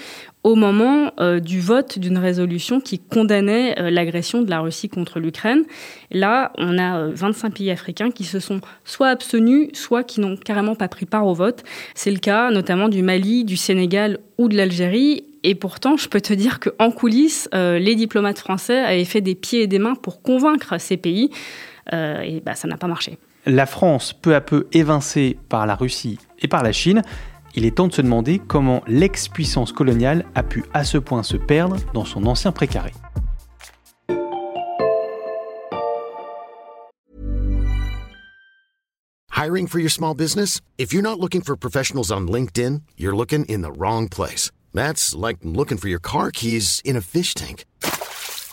au 0.44 0.54
moment 0.54 1.12
euh, 1.21 1.40
du 1.40 1.61
vote 1.61 1.99
d'une 1.99 2.18
résolution 2.18 2.80
qui 2.80 2.99
condamnait 2.99 3.78
euh, 3.78 3.90
l'agression 3.90 4.42
de 4.42 4.50
la 4.50 4.61
Russie 4.61 4.88
contre 4.88 5.21
l'Ukraine. 5.21 5.64
Là, 6.11 6.52
on 6.59 6.78
a 6.78 7.09
25 7.09 7.54
pays 7.54 7.71
africains 7.71 8.11
qui 8.11 8.25
se 8.25 8.40
sont 8.40 8.61
soit 8.85 9.09
abstenus, 9.09 9.71
soit 9.75 10.04
qui 10.04 10.21
n'ont 10.21 10.37
carrément 10.37 10.75
pas 10.75 10.88
pris 10.88 11.06
part 11.06 11.26
au 11.26 11.35
vote. 11.35 11.62
C'est 11.94 12.11
le 12.11 12.18
cas 12.18 12.50
notamment 12.50 12.88
du 12.88 13.02
Mali, 13.02 13.44
du 13.44 13.56
Sénégal 13.56 14.18
ou 14.38 14.49
de 14.49 14.56
l'Algérie. 14.56 15.25
Et 15.44 15.54
pourtant, 15.54 15.97
je 15.97 16.09
peux 16.09 16.21
te 16.21 16.32
dire 16.32 16.61
qu'en 16.61 16.92
coulisses, 16.92 17.49
les 17.52 17.97
diplomates 17.97 18.38
français 18.38 18.78
avaient 18.78 19.04
fait 19.04 19.21
des 19.21 19.35
pieds 19.35 19.62
et 19.62 19.66
des 19.66 19.80
mains 19.80 19.97
pour 19.97 20.23
convaincre 20.23 20.78
ces 20.78 20.97
pays. 20.97 21.30
et 21.92 22.40
bah, 22.47 22.54
ça 22.54 22.68
n'a 22.68 22.76
pas 22.76 22.87
marché 22.87 23.18
la 23.46 23.66
France, 23.66 24.12
peu 24.12 24.34
à 24.34 24.40
peu 24.40 24.66
évincée 24.72 25.38
par 25.49 25.66
la 25.66 25.75
Russie 25.75 26.18
et 26.40 26.49
par 26.49 26.62
la 26.62 26.72
Chine, 26.72 27.02
il 27.54 27.64
est 27.66 27.76
temps 27.76 27.88
de 27.88 27.92
se 27.92 28.02
demander 28.02 28.38
comment 28.38 28.82
l'ex-puissance 28.87 29.72
coloniale 29.72 30.25
a 30.34 30.42
pu 30.42 30.64
à 30.72 30.84
ce 30.84 30.99
point 30.99 31.22
se 31.22 31.37
perdre 31.37 31.76
dans 31.92 32.04
son 32.04 32.26
ancien 32.26 32.52
précaré. 32.52 32.92
Hiring 39.34 39.66
for 39.66 39.80
your 39.80 39.90
small 39.90 40.14
business? 40.14 40.61
If 40.78 40.92
you're 40.92 41.02
not 41.02 41.18
looking 41.18 41.42
for 41.42 41.56
professionals 41.56 42.12
on 42.12 42.28
LinkedIn, 42.28 42.82
you're 42.96 43.16
looking 43.16 43.44
in 43.46 43.62
the 43.62 43.72
wrong 43.76 44.08
place. 44.08 44.52
That's 44.72 45.16
like 45.16 45.38
looking 45.42 45.78
for 45.78 45.88
your 45.88 45.99
car 45.99 46.30
keys 46.30 46.80
in 46.84 46.96
a 46.96 47.00
fish 47.00 47.34
tank. 47.34 47.64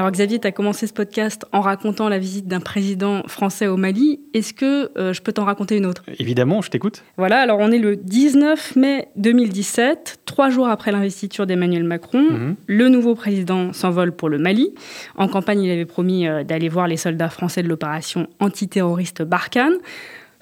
Alors 0.00 0.12
Xavier, 0.12 0.38
tu 0.38 0.46
as 0.46 0.52
commencé 0.52 0.86
ce 0.86 0.94
podcast 0.94 1.44
en 1.52 1.60
racontant 1.60 2.08
la 2.08 2.18
visite 2.18 2.48
d'un 2.48 2.60
président 2.60 3.22
français 3.26 3.66
au 3.66 3.76
Mali. 3.76 4.18
Est-ce 4.32 4.54
que 4.54 4.90
euh, 4.98 5.12
je 5.12 5.20
peux 5.20 5.34
t'en 5.34 5.44
raconter 5.44 5.76
une 5.76 5.84
autre? 5.84 6.04
Évidemment, 6.18 6.62
je 6.62 6.70
t'écoute. 6.70 7.04
Voilà, 7.18 7.38
alors 7.38 7.58
on 7.60 7.70
est 7.70 7.78
le 7.78 7.96
19 7.96 8.76
mai 8.76 9.08
2017, 9.16 10.20
trois 10.24 10.48
jours 10.48 10.68
après 10.68 10.90
l'investiture 10.90 11.44
d'Emmanuel 11.46 11.84
Macron. 11.84 12.22
Mhm. 12.22 12.56
Le 12.66 12.88
nouveau 12.88 13.14
président 13.14 13.74
s'envole 13.74 14.12
pour 14.12 14.30
le 14.30 14.38
Mali. 14.38 14.72
En 15.16 15.28
campagne, 15.28 15.60
il 15.60 15.70
avait 15.70 15.84
promis 15.84 16.26
euh, 16.26 16.44
d'aller 16.44 16.70
voir 16.70 16.88
les 16.88 16.96
soldats 16.96 17.28
français 17.28 17.62
de 17.62 17.68
l'opération 17.68 18.26
antiterroriste 18.40 19.20
Barkhane. 19.20 19.74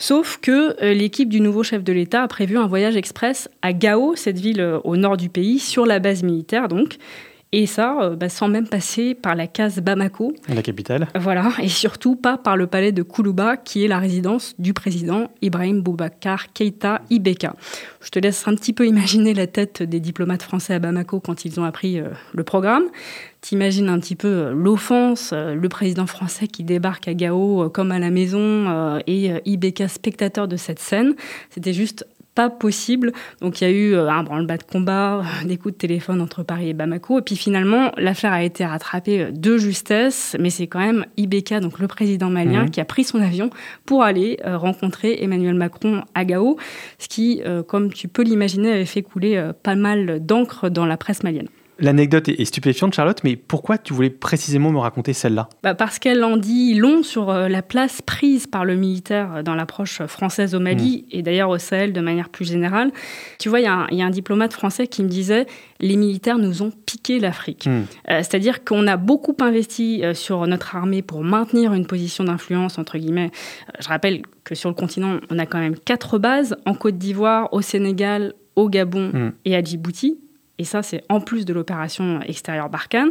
Sauf 0.00 0.38
que 0.40 0.80
euh, 0.84 0.94
l'équipe 0.94 1.28
du 1.28 1.40
nouveau 1.40 1.64
chef 1.64 1.82
de 1.82 1.92
l'État 1.92 2.22
a 2.22 2.28
prévu 2.28 2.58
un 2.58 2.68
voyage 2.68 2.94
express 2.94 3.48
à 3.62 3.72
Gao, 3.72 4.14
cette 4.14 4.38
ville 4.38 4.64
au 4.84 4.96
nord 4.96 5.16
du 5.16 5.28
pays, 5.28 5.58
sur 5.58 5.84
la 5.84 5.98
base 5.98 6.22
militaire 6.22 6.68
donc. 6.68 6.98
Et 7.50 7.64
ça, 7.64 7.96
euh, 8.02 8.14
bah, 8.14 8.28
sans 8.28 8.48
même 8.48 8.68
passer 8.68 9.14
par 9.14 9.34
la 9.34 9.46
case 9.46 9.80
Bamako. 9.80 10.34
La 10.48 10.60
capitale. 10.60 11.08
Voilà, 11.14 11.50
et 11.62 11.68
surtout 11.68 12.14
pas 12.14 12.36
par 12.36 12.58
le 12.58 12.66
palais 12.66 12.92
de 12.92 13.02
Koulouba, 13.02 13.56
qui 13.56 13.84
est 13.84 13.88
la 13.88 13.98
résidence 13.98 14.54
du 14.58 14.74
président 14.74 15.30
Ibrahim 15.40 15.80
Boubacar 15.80 16.52
Keïta 16.52 17.00
Ibeka. 17.08 17.54
Je 18.02 18.10
te 18.10 18.18
laisse 18.18 18.46
un 18.46 18.54
petit 18.54 18.74
peu 18.74 18.86
imaginer 18.86 19.32
la 19.32 19.46
tête 19.46 19.82
des 19.82 19.98
diplomates 19.98 20.42
français 20.42 20.74
à 20.74 20.78
Bamako 20.78 21.20
quand 21.20 21.46
ils 21.46 21.58
ont 21.58 21.64
appris 21.64 21.98
euh, 21.98 22.08
le 22.34 22.44
programme. 22.44 22.84
T'imagines 23.40 23.88
un 23.88 23.98
petit 23.98 24.16
peu 24.16 24.28
euh, 24.28 24.52
l'offense, 24.52 25.32
le 25.32 25.68
président 25.70 26.06
français 26.06 26.48
qui 26.48 26.64
débarque 26.64 27.08
à 27.08 27.14
Gao 27.14 27.70
comme 27.70 27.92
à 27.92 27.98
la 27.98 28.10
maison 28.10 29.00
et 29.06 29.30
Ibeka 29.46 29.88
spectateur 29.88 30.48
de 30.48 30.56
cette 30.56 30.80
scène. 30.80 31.14
C'était 31.50 31.72
juste 31.72 32.04
pas 32.38 32.50
possible. 32.50 33.10
Donc 33.40 33.60
il 33.60 33.64
y 33.64 33.66
a 33.66 33.70
eu 33.72 33.94
euh, 33.94 34.08
un 34.08 34.22
branle-bas 34.22 34.58
de 34.58 34.62
combat, 34.62 35.22
des 35.44 35.56
coups 35.56 35.74
de 35.74 35.78
téléphone 35.78 36.20
entre 36.20 36.44
Paris 36.44 36.68
et 36.68 36.72
Bamako. 36.72 37.18
Et 37.18 37.22
puis 37.22 37.34
finalement, 37.34 37.90
l'affaire 37.96 38.32
a 38.32 38.44
été 38.44 38.64
rattrapée 38.64 39.22
euh, 39.22 39.30
de 39.32 39.56
justesse, 39.56 40.36
mais 40.38 40.48
c'est 40.48 40.68
quand 40.68 40.78
même 40.78 41.04
Ibeka, 41.16 41.58
donc 41.58 41.80
le 41.80 41.88
président 41.88 42.30
malien, 42.30 42.68
qui 42.68 42.80
a 42.80 42.84
pris 42.84 43.02
son 43.02 43.20
avion 43.20 43.50
pour 43.86 44.04
aller 44.04 44.38
euh, 44.46 44.56
rencontrer 44.56 45.20
Emmanuel 45.20 45.54
Macron 45.54 46.02
à 46.14 46.24
Gao, 46.24 46.58
ce 47.00 47.08
qui, 47.08 47.42
comme 47.66 47.92
tu 47.92 48.06
peux 48.06 48.22
l'imaginer, 48.22 48.70
avait 48.72 48.84
fait 48.84 49.02
couler 49.02 49.50
pas 49.62 49.74
mal 49.74 50.24
d'encre 50.24 50.68
dans 50.68 50.86
la 50.86 50.96
presse 50.96 51.24
malienne. 51.24 51.48
L'anecdote 51.80 52.28
est 52.28 52.44
stupéfiante, 52.44 52.92
Charlotte, 52.94 53.20
mais 53.22 53.36
pourquoi 53.36 53.78
tu 53.78 53.92
voulais 53.92 54.10
précisément 54.10 54.72
me 54.72 54.78
raconter 54.78 55.12
celle-là? 55.12 55.48
Bah, 55.62 55.74
parce 55.74 55.98
qu'elle 55.98 56.24
en 56.24 56.36
dit 56.36 56.74
long 56.74 57.02
sur 57.04 57.30
euh, 57.30 57.48
la 57.48 57.62
place 57.62 58.02
prise 58.02 58.46
par 58.48 58.64
le 58.64 58.74
militaire 58.74 59.44
dans 59.44 59.54
l'approche 59.54 60.02
française 60.06 60.54
au 60.56 60.60
Mali 60.60 61.06
et 61.12 61.22
d'ailleurs 61.22 61.50
au 61.50 61.58
Sahel 61.58 61.92
de 61.92 62.00
manière 62.00 62.30
plus 62.30 62.44
générale. 62.46 62.90
Tu 63.38 63.48
vois, 63.48 63.60
il 63.60 63.64
y, 63.64 63.66
a 63.66 63.74
un- 63.74 63.86
il 63.92 63.98
y 63.98 64.02
a 64.02 64.06
un 64.06 64.10
diplomate 64.10 64.52
français 64.52 64.86
qui 64.88 65.04
me 65.04 65.08
disait 65.08 65.46
les 65.80 65.96
militaires 65.96 66.38
nous 66.38 66.62
ont 66.62 66.72
piqué 66.86 67.20
l'Afrique. 67.20 67.66
Hmm. 67.66 67.82
Euh, 68.10 68.18
C'est-à-dire 68.18 68.64
qu'on 68.64 68.86
a 68.88 68.96
beaucoup 68.96 69.36
investi 69.40 70.00
euh, 70.04 70.14
sur 70.14 70.44
notre 70.48 70.74
armée 70.74 71.02
pour 71.02 71.22
maintenir 71.22 71.74
une 71.74 71.86
position 71.86 72.24
d'influence, 72.24 72.78
entre 72.78 72.98
guillemets. 72.98 73.30
Je 73.78 73.86
rappelle 73.88 74.22
que 74.42 74.54
sur 74.56 74.68
le 74.68 74.74
continent, 74.74 75.18
on 75.30 75.38
a 75.38 75.46
quand 75.46 75.58
même 75.60 75.76
quatre 75.78 76.18
bases 76.18 76.56
en 76.66 76.74
Côte 76.74 76.98
d'Ivoire, 76.98 77.48
au 77.52 77.60
Sénégal, 77.60 78.34
au 78.56 78.68
Gabon 78.68 79.10
Hmm. 79.12 79.30
et 79.44 79.54
à 79.54 79.62
Djibouti. 79.62 80.18
Et 80.58 80.64
ça, 80.64 80.82
c'est 80.82 81.04
en 81.08 81.20
plus 81.20 81.44
de 81.44 81.52
l'opération 81.52 82.20
extérieure 82.26 82.68
Barkhane. 82.68 83.10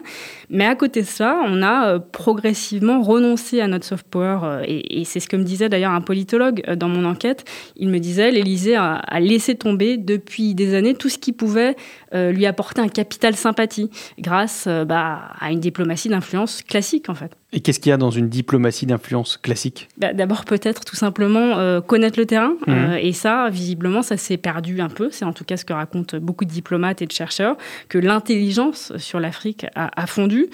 Mais 0.49 0.65
à 0.65 0.75
côté 0.75 1.01
de 1.01 1.07
ça, 1.07 1.39
on 1.45 1.61
a 1.63 1.93
euh, 1.93 1.99
progressivement 1.99 3.01
renoncé 3.01 3.61
à 3.61 3.67
notre 3.67 3.85
soft 3.85 4.05
power. 4.07 4.39
euh, 4.43 4.63
et 4.67 5.05
c'est 5.05 5.21
ce 5.21 5.29
que 5.29 5.37
me 5.37 5.43
disait 5.43 5.69
d'ailleurs 5.69 5.93
un 5.93 6.01
politologue 6.01 6.61
euh, 6.67 6.75
dans 6.75 6.89
mon 6.89 7.05
enquête. 7.05 7.45
Il 7.77 7.87
me 7.87 7.99
disait 7.99 8.31
l'Élysée 8.31 8.75
a, 8.75 8.95
a 8.95 9.19
laissé 9.21 9.55
tomber 9.55 9.95
depuis 9.95 10.55
des 10.55 10.75
années 10.75 10.93
tout 10.93 11.09
ce 11.09 11.17
qui 11.17 11.31
pouvait 11.31 11.75
lui 12.13 12.45
apporter 12.45 12.81
un 12.81 12.87
capital 12.87 13.35
sympathie 13.35 13.89
grâce 14.17 14.67
bah, 14.67 15.31
à 15.39 15.51
une 15.51 15.59
diplomatie 15.59 16.07
d'influence 16.07 16.61
classique 16.61 17.09
en 17.09 17.15
fait. 17.15 17.31
Et 17.53 17.61
qu'est-ce 17.61 17.79
qu'il 17.79 17.91
y 17.91 17.93
a 17.93 17.97
dans 17.97 18.11
une 18.11 18.27
diplomatie 18.27 18.85
d'influence 18.85 19.37
classique? 19.37 19.87
Bah, 19.97 20.11
D'abord 20.11 20.43
peut-être 20.43 20.83
tout 20.83 20.97
simplement 20.97 21.57
euh, 21.57 21.79
connaître 21.79 22.19
le 22.19 22.25
terrain. 22.25 22.55
Mhm. 22.67 22.73
Euh, 22.75 22.99
et 23.01 23.13
ça, 23.13 23.49
visiblement, 23.49 24.01
ça 24.01 24.17
s'est 24.17 24.35
perdu 24.35 24.81
un 24.81 24.89
peu. 24.89 25.09
C'est 25.11 25.23
en 25.23 25.31
tout 25.31 25.45
cas 25.45 25.55
ce 25.55 25.63
que 25.63 25.71
racontent 25.71 26.17
beaucoup 26.17 26.43
de 26.43 26.49
diplomates 26.49 27.01
et 27.01 27.05
de 27.05 27.11
chercheurs, 27.13 27.55
que 27.87 27.97
l'intelligence 27.97 28.91
sur 28.97 29.21
l'Afrique 29.21 29.65
a, 29.75 29.89
a 29.95 30.07
fondu. 30.07 30.47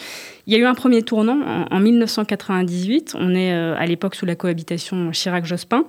Il 0.46 0.54
y 0.54 0.56
a 0.56 0.60
eu 0.60 0.66
un 0.66 0.76
premier 0.76 1.02
tournant 1.02 1.40
en, 1.42 1.76
en 1.76 1.80
1998. 1.80 3.16
On 3.18 3.34
est 3.34 3.54
euh, 3.54 3.76
à 3.76 3.88
l'époque 3.88 4.14
sous 4.14 4.28
la 4.28 4.36
cohabitation 4.36 5.10
Chirac-Jospin. 5.12 5.86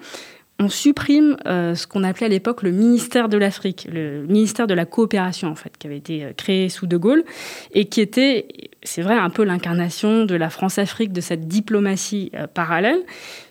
On 0.60 0.68
supprime 0.68 1.36
euh, 1.46 1.74
ce 1.74 1.88
qu'on 1.88 2.04
appelait 2.04 2.26
à 2.26 2.28
l'époque 2.28 2.62
le 2.62 2.70
ministère 2.70 3.28
de 3.28 3.36
l'Afrique, 3.36 3.88
le 3.92 4.24
ministère 4.26 4.68
de 4.68 4.74
la 4.74 4.84
coopération 4.86 5.48
en 5.48 5.56
fait, 5.56 5.76
qui 5.76 5.88
avait 5.88 5.96
été 5.96 6.24
euh, 6.24 6.32
créé 6.32 6.68
sous 6.68 6.86
De 6.86 6.96
Gaulle 6.96 7.24
et 7.72 7.86
qui 7.86 8.00
était, 8.00 8.46
c'est 8.84 9.02
vrai, 9.02 9.16
un 9.18 9.30
peu 9.30 9.42
l'incarnation 9.42 10.24
de 10.24 10.34
la 10.36 10.50
France-Afrique, 10.50 11.12
de 11.12 11.20
cette 11.20 11.48
diplomatie 11.48 12.30
euh, 12.34 12.46
parallèle. 12.46 12.98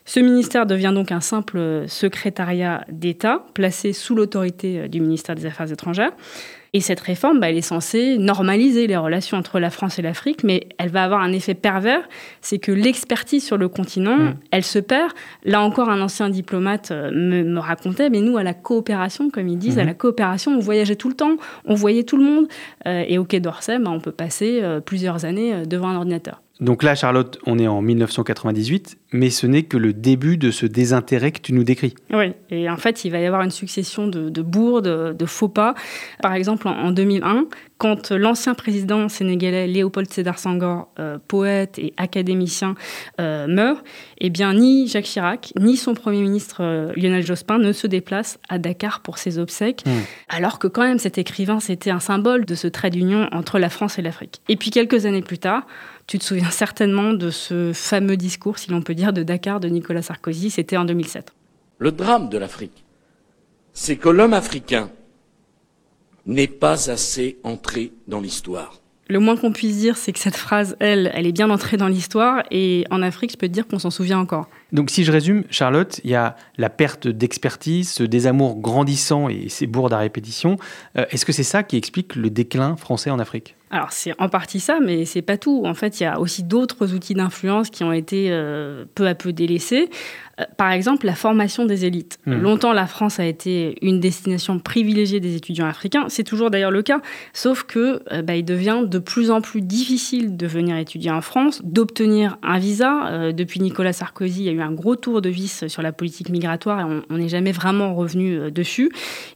Ce 0.05 0.21
ministère 0.21 0.65
devient 0.65 0.93
donc 0.95 1.11
un 1.11 1.19
simple 1.19 1.83
secrétariat 1.87 2.85
d'État 2.89 3.45
placé 3.53 3.91
sous 3.91 4.15
l'autorité 4.15 4.87
du 4.87 5.01
ministère 5.01 5.35
des 5.35 5.45
Affaires 5.45 5.71
étrangères. 5.71 6.13
Et 6.75 6.81
cette 6.81 6.99
réforme, 6.99 7.39
bah, 7.39 7.49
elle 7.49 7.57
est 7.57 7.61
censée 7.61 8.17
normaliser 8.17 8.87
les 8.87 8.97
relations 8.97 9.37
entre 9.37 9.59
la 9.59 9.69
France 9.69 9.99
et 9.99 10.01
l'Afrique, 10.01 10.43
mais 10.43 10.67
elle 10.79 10.89
va 10.89 11.03
avoir 11.03 11.21
un 11.21 11.31
effet 11.31 11.53
pervers, 11.53 12.01
c'est 12.41 12.57
que 12.59 12.71
l'expertise 12.71 13.43
sur 13.45 13.57
le 13.57 13.67
continent, 13.67 14.17
Mm. 14.17 14.35
elle 14.51 14.63
se 14.63 14.79
perd. 14.79 15.11
Là 15.43 15.61
encore, 15.61 15.89
un 15.89 16.01
ancien 16.01 16.29
diplomate 16.29 16.91
euh, 16.91 17.11
me, 17.11 17.43
me 17.43 17.59
racontait, 17.59 18.09
mais 18.09 18.21
nous, 18.21 18.37
à 18.37 18.43
la 18.43 18.53
coopération, 18.53 19.29
comme 19.29 19.47
ils 19.47 19.57
disent, 19.57 19.79
à 19.79 19.83
la 19.83 19.93
coopération, 19.93 20.51
on 20.51 20.59
voyageait 20.59 20.95
tout 20.95 21.09
le 21.09 21.15
temps, 21.15 21.37
on 21.65 21.75
voyait 21.75 22.03
tout 22.03 22.17
le 22.17 22.23
monde, 22.23 22.47
euh, 22.87 23.03
et 23.07 23.17
au 23.17 23.23
Quai 23.25 23.39
d'Orsay, 23.39 23.79
bah, 23.79 23.91
on 23.91 23.99
peut 23.99 24.11
passer 24.11 24.59
euh, 24.61 24.79
plusieurs 24.79 25.25
années 25.25 25.65
devant 25.65 25.89
un 25.89 25.95
ordinateur. 25.95 26.42
Donc 26.59 26.83
là, 26.83 26.93
Charlotte, 26.93 27.39
on 27.47 27.57
est 27.57 27.67
en 27.67 27.81
1998, 27.81 28.97
mais 29.11 29.29
ce 29.31 29.47
n'est 29.47 29.63
que 29.63 29.75
le 29.75 29.91
début 29.91 30.37
de 30.37 30.51
ce 30.51 30.65
désintérêt 30.65 31.31
que 31.31 31.41
tu 31.41 31.51
nous 31.51 31.63
décris. 31.63 31.95
Oui, 32.11 32.33
et 32.51 32.69
en 32.69 32.77
fait, 32.77 33.03
il 33.05 33.09
va 33.11 33.19
y 33.19 33.25
avoir 33.25 33.41
une 33.41 33.51
succession 33.51 34.07
de, 34.07 34.29
de 34.29 34.41
bourdes, 34.41 35.17
de 35.17 35.25
faux 35.25 35.49
pas. 35.49 35.73
Par 36.21 36.33
exemple, 36.33 36.67
en, 36.67 36.71
en 36.71 36.91
2001, 36.91 37.45
quand 37.79 38.11
l'ancien 38.11 38.53
président 38.53 39.09
sénégalais 39.09 39.67
Léopold 39.67 40.09
Sédar 40.11 40.37
Senghor, 40.39 40.89
euh, 40.99 41.17
poète 41.27 41.79
et 41.79 41.93
académicien, 41.97 42.75
euh, 43.19 43.47
meurt, 43.47 43.83
eh 44.19 44.29
bien, 44.29 44.53
ni 44.53 44.87
Jacques 44.87 45.05
Chirac, 45.05 45.53
ni 45.59 45.75
son 45.75 45.95
premier 45.95 46.21
ministre 46.21 46.57
euh, 46.61 46.93
Lionel 46.95 47.25
Jospin 47.25 47.57
ne 47.57 47.71
se 47.73 47.87
déplacent 47.87 48.39
à 48.47 48.59
Dakar 48.59 49.01
pour 49.01 49.17
ses 49.17 49.39
obsèques, 49.39 49.83
Mm. 49.85 49.89
alors 50.29 50.59
que 50.59 50.67
quand 50.67 50.83
même 50.83 50.99
cet 50.99 51.17
écrivain, 51.17 51.59
c'était 51.59 51.89
un 51.89 51.99
symbole 51.99 52.45
de 52.45 52.55
ce 52.55 52.67
trait 52.67 52.89
d'union 52.89 53.27
entre 53.31 53.59
la 53.59 53.69
France 53.69 53.97
et 53.99 54.01
l'Afrique. 54.01 54.41
Et 54.49 54.55
puis 54.55 54.69
quelques 54.69 55.05
années 55.05 55.21
plus 55.21 55.39
tard, 55.39 55.65
tu 56.07 56.19
te 56.19 56.23
souviens 56.23 56.51
certainement 56.51 57.13
de 57.13 57.29
ce 57.29 57.71
fameux 57.73 58.17
discours, 58.17 58.59
si 58.59 58.69
l'on 58.71 58.81
peut 58.81 58.95
dire, 58.95 59.13
de 59.13 59.23
Dakar 59.23 59.59
de 59.59 59.69
Nicolas 59.69 60.01
Sarkozy, 60.01 60.49
c'était 60.49 60.77
en 60.77 60.85
2007. 60.85 61.33
Le 61.79 61.91
drame 61.91 62.29
de 62.29 62.37
l'Afrique, 62.37 62.83
c'est 63.73 63.95
que 63.95 64.09
l'homme 64.09 64.33
africain 64.33 64.89
n'est 66.25 66.47
pas 66.47 66.89
assez 66.89 67.37
entré 67.43 67.91
dans 68.07 68.21
l'histoire. 68.21 68.79
Le 69.09 69.19
moins 69.19 69.35
qu'on 69.35 69.51
puisse 69.51 69.77
dire, 69.77 69.97
c'est 69.97 70.13
que 70.13 70.19
cette 70.19 70.37
phrase, 70.37 70.77
elle, 70.79 71.11
elle 71.13 71.27
est 71.27 71.33
bien 71.33 71.49
entrée 71.49 71.75
dans 71.75 71.89
l'histoire. 71.89 72.43
Et 72.51 72.85
en 72.89 73.01
Afrique, 73.01 73.31
je 73.31 73.37
peux 73.37 73.47
te 73.47 73.51
dire 73.51 73.67
qu'on 73.67 73.79
s'en 73.79 73.91
souvient 73.91 74.19
encore. 74.19 74.47
Donc 74.73 74.89
si 74.89 75.03
je 75.03 75.11
résume, 75.11 75.43
Charlotte, 75.51 76.01
il 76.03 76.09
y 76.09 76.15
a 76.15 76.35
la 76.57 76.69
perte 76.69 77.07
d'expertise, 77.07 77.91
ce 77.91 78.03
désamour 78.03 78.59
grandissant 78.59 79.29
et 79.29 79.47
ces 79.47 79.67
bourdes 79.67 79.93
à 79.93 79.99
répétition. 79.99 80.57
Euh, 80.97 81.05
Est-ce 81.11 81.25
que 81.25 81.31
c'est 81.31 81.43
ça 81.43 81.61
qui 81.61 81.77
explique 81.77 82.15
le 82.15 82.31
déclin 82.31 82.75
français 82.75 83.11
en 83.11 83.19
Afrique? 83.19 83.55
Alors 83.73 83.91
c'est 83.91 84.13
en 84.19 84.29
partie 84.29 84.59
ça, 84.59 84.77
mais 84.79 85.03
c'est 85.03 85.23
pas 85.23 85.37
tout. 85.37 85.63
En 85.65 85.73
fait, 85.73 85.99
il 85.99 86.03
y 86.03 86.05
a 86.05 86.19
aussi 86.19 86.43
d'autres 86.43 86.93
outils 86.93 87.15
d'influence 87.15 87.71
qui 87.71 87.83
ont 87.83 87.91
été 87.91 88.27
euh, 88.29 88.85
peu 88.93 89.07
à 89.07 89.15
peu 89.15 89.33
délaissés. 89.33 89.89
Euh, 90.39 90.43
par 90.57 90.71
exemple, 90.71 91.07
la 91.07 91.15
formation 91.15 91.65
des 91.65 91.83
élites. 91.83 92.19
Hmm. 92.27 92.33
Longtemps, 92.33 92.71
la 92.71 92.85
France 92.85 93.19
a 93.19 93.25
été 93.25 93.75
une 93.81 93.99
destination 93.99 94.59
privilégiée 94.59 95.19
des 95.19 95.35
étudiants 95.35 95.65
africains. 95.65 96.05
C'est 96.09 96.23
toujours 96.23 96.51
d'ailleurs 96.51 96.69
le 96.69 96.83
cas, 96.83 97.01
sauf 97.33 97.63
que 97.63 98.03
euh, 98.11 98.21
bah, 98.21 98.35
il 98.35 98.45
devient 98.45 98.83
de 98.85 98.99
plus 98.99 99.31
en 99.31 99.41
plus 99.41 99.61
difficile 99.61 100.37
de 100.37 100.45
venir 100.45 100.77
étudier 100.77 101.09
en 101.09 101.21
France, 101.21 101.59
d'obtenir 101.63 102.37
un 102.43 102.59
visa. 102.59 103.31
Depuis 103.33 103.59
Nicolas 103.59 103.93
Sarkozy, 103.93 104.41
il 104.41 104.45
y 104.45 104.49
a 104.49 104.51
eu 104.51 104.61
un 104.63 104.71
gros 104.71 104.95
tour 104.95 105.21
de 105.21 105.29
vis 105.29 105.67
sur 105.67 105.81
la 105.81 105.91
politique 105.91 106.29
migratoire 106.29 106.79
et 106.79 107.01
on 107.09 107.17
n'est 107.17 107.29
jamais 107.29 107.51
vraiment 107.51 107.93
revenu 107.95 108.51
dessus. 108.51 108.91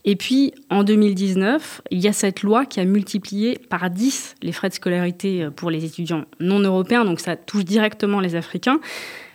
Et 0.06 0.16
puis, 0.16 0.54
en 0.70 0.84
2019, 0.84 1.82
il 1.92 2.00
y 2.00 2.08
a 2.08 2.14
cette 2.14 2.44
loi 2.44 2.66
qui 2.66 2.80
a 2.80 2.86
multiplié 2.86 3.60
par 3.70 3.90
10 3.90 4.36
les 4.42 4.52
frais 4.52 4.70
de 4.70 4.74
scolarité 4.74 5.48
pour 5.56 5.72
les 5.72 5.86
étudiants 5.86 6.26
non 6.40 6.60
européens, 6.60 7.06
donc 7.06 7.20
ça 7.20 7.36
touche 7.36 7.66
directement 7.66 8.20
les 8.20 8.36
Africains. 8.36 8.80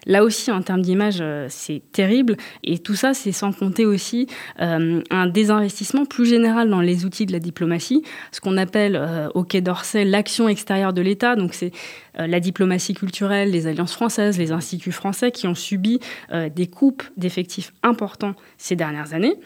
Là 0.07 0.25
aussi, 0.25 0.51
en 0.51 0.63
termes 0.63 0.83
d'image, 0.83 1.19
euh, 1.21 1.47
c'est 1.49 1.83
terrible. 1.93 2.37
Et 2.65 2.79
tout 2.79 2.95
ça, 2.95 3.15
c'est 3.15 3.33
sans 3.33 3.53
compter 3.53 3.87
aussi 3.87 4.27
euh, 4.61 5.01
un 5.11 5.27
désinvestissement 5.27 6.07
plus 6.07 6.27
général 6.27 6.69
dans 6.71 6.81
les 6.81 7.05
outils 7.05 7.27
de 7.27 7.33
la 7.33 7.39
diplomatie, 7.39 8.03
ce 8.33 8.41
qu'on 8.41 8.57
appelle 8.57 8.97
euh, 8.97 9.29
au 9.35 9.45
Quai 9.45 9.61
d'Orsay 9.61 10.05
l'action 10.05 10.49
extérieure 10.49 10.93
de 10.93 11.03
l'État. 11.03 11.37
Donc, 11.37 11.55
c'est 11.55 11.73
la 12.15 12.41
diplomatie 12.41 12.93
culturelle, 12.93 13.51
les 13.51 13.67
alliances 13.67 13.95
françaises, 13.95 14.37
les 14.37 14.53
instituts 14.53 14.93
français 14.93 15.31
qui 15.31 15.47
ont 15.47 15.55
subi 15.55 15.99
des 16.55 16.67
coupes 16.67 17.03
d'effectifs 17.17 17.73
importants 17.83 18.35
ces 18.59 18.77
dernières 18.77 19.15
années. 19.15 19.37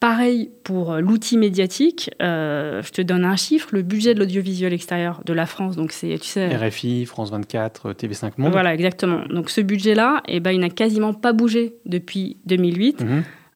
Pareil 0.00 0.50
pour 0.64 0.92
euh, 0.92 1.00
l'outil 1.00 1.36
médiatique. 1.36 2.10
Euh, 2.22 2.82
je 2.82 2.90
te 2.90 3.02
donne 3.02 3.26
un 3.26 3.36
chiffre. 3.36 3.68
Le 3.72 3.82
budget 3.82 4.14
de 4.14 4.18
l'audiovisuel 4.18 4.72
extérieur 4.72 5.20
de 5.26 5.34
la 5.34 5.44
France, 5.44 5.76
donc 5.76 5.92
c'est, 5.92 6.18
tu 6.18 6.26
sais... 6.26 6.56
RFI, 6.56 7.04
France 7.04 7.30
24, 7.30 7.92
TV5 7.92 8.32
Monde. 8.38 8.52
Voilà, 8.52 8.72
exactement. 8.72 9.20
Donc 9.28 9.50
ce 9.50 9.60
budget-là, 9.60 10.22
eh 10.26 10.40
ben, 10.40 10.52
il 10.52 10.60
n'a 10.60 10.70
quasiment 10.70 11.12
pas 11.12 11.34
bougé 11.34 11.74
depuis 11.84 12.38
2008. 12.46 13.04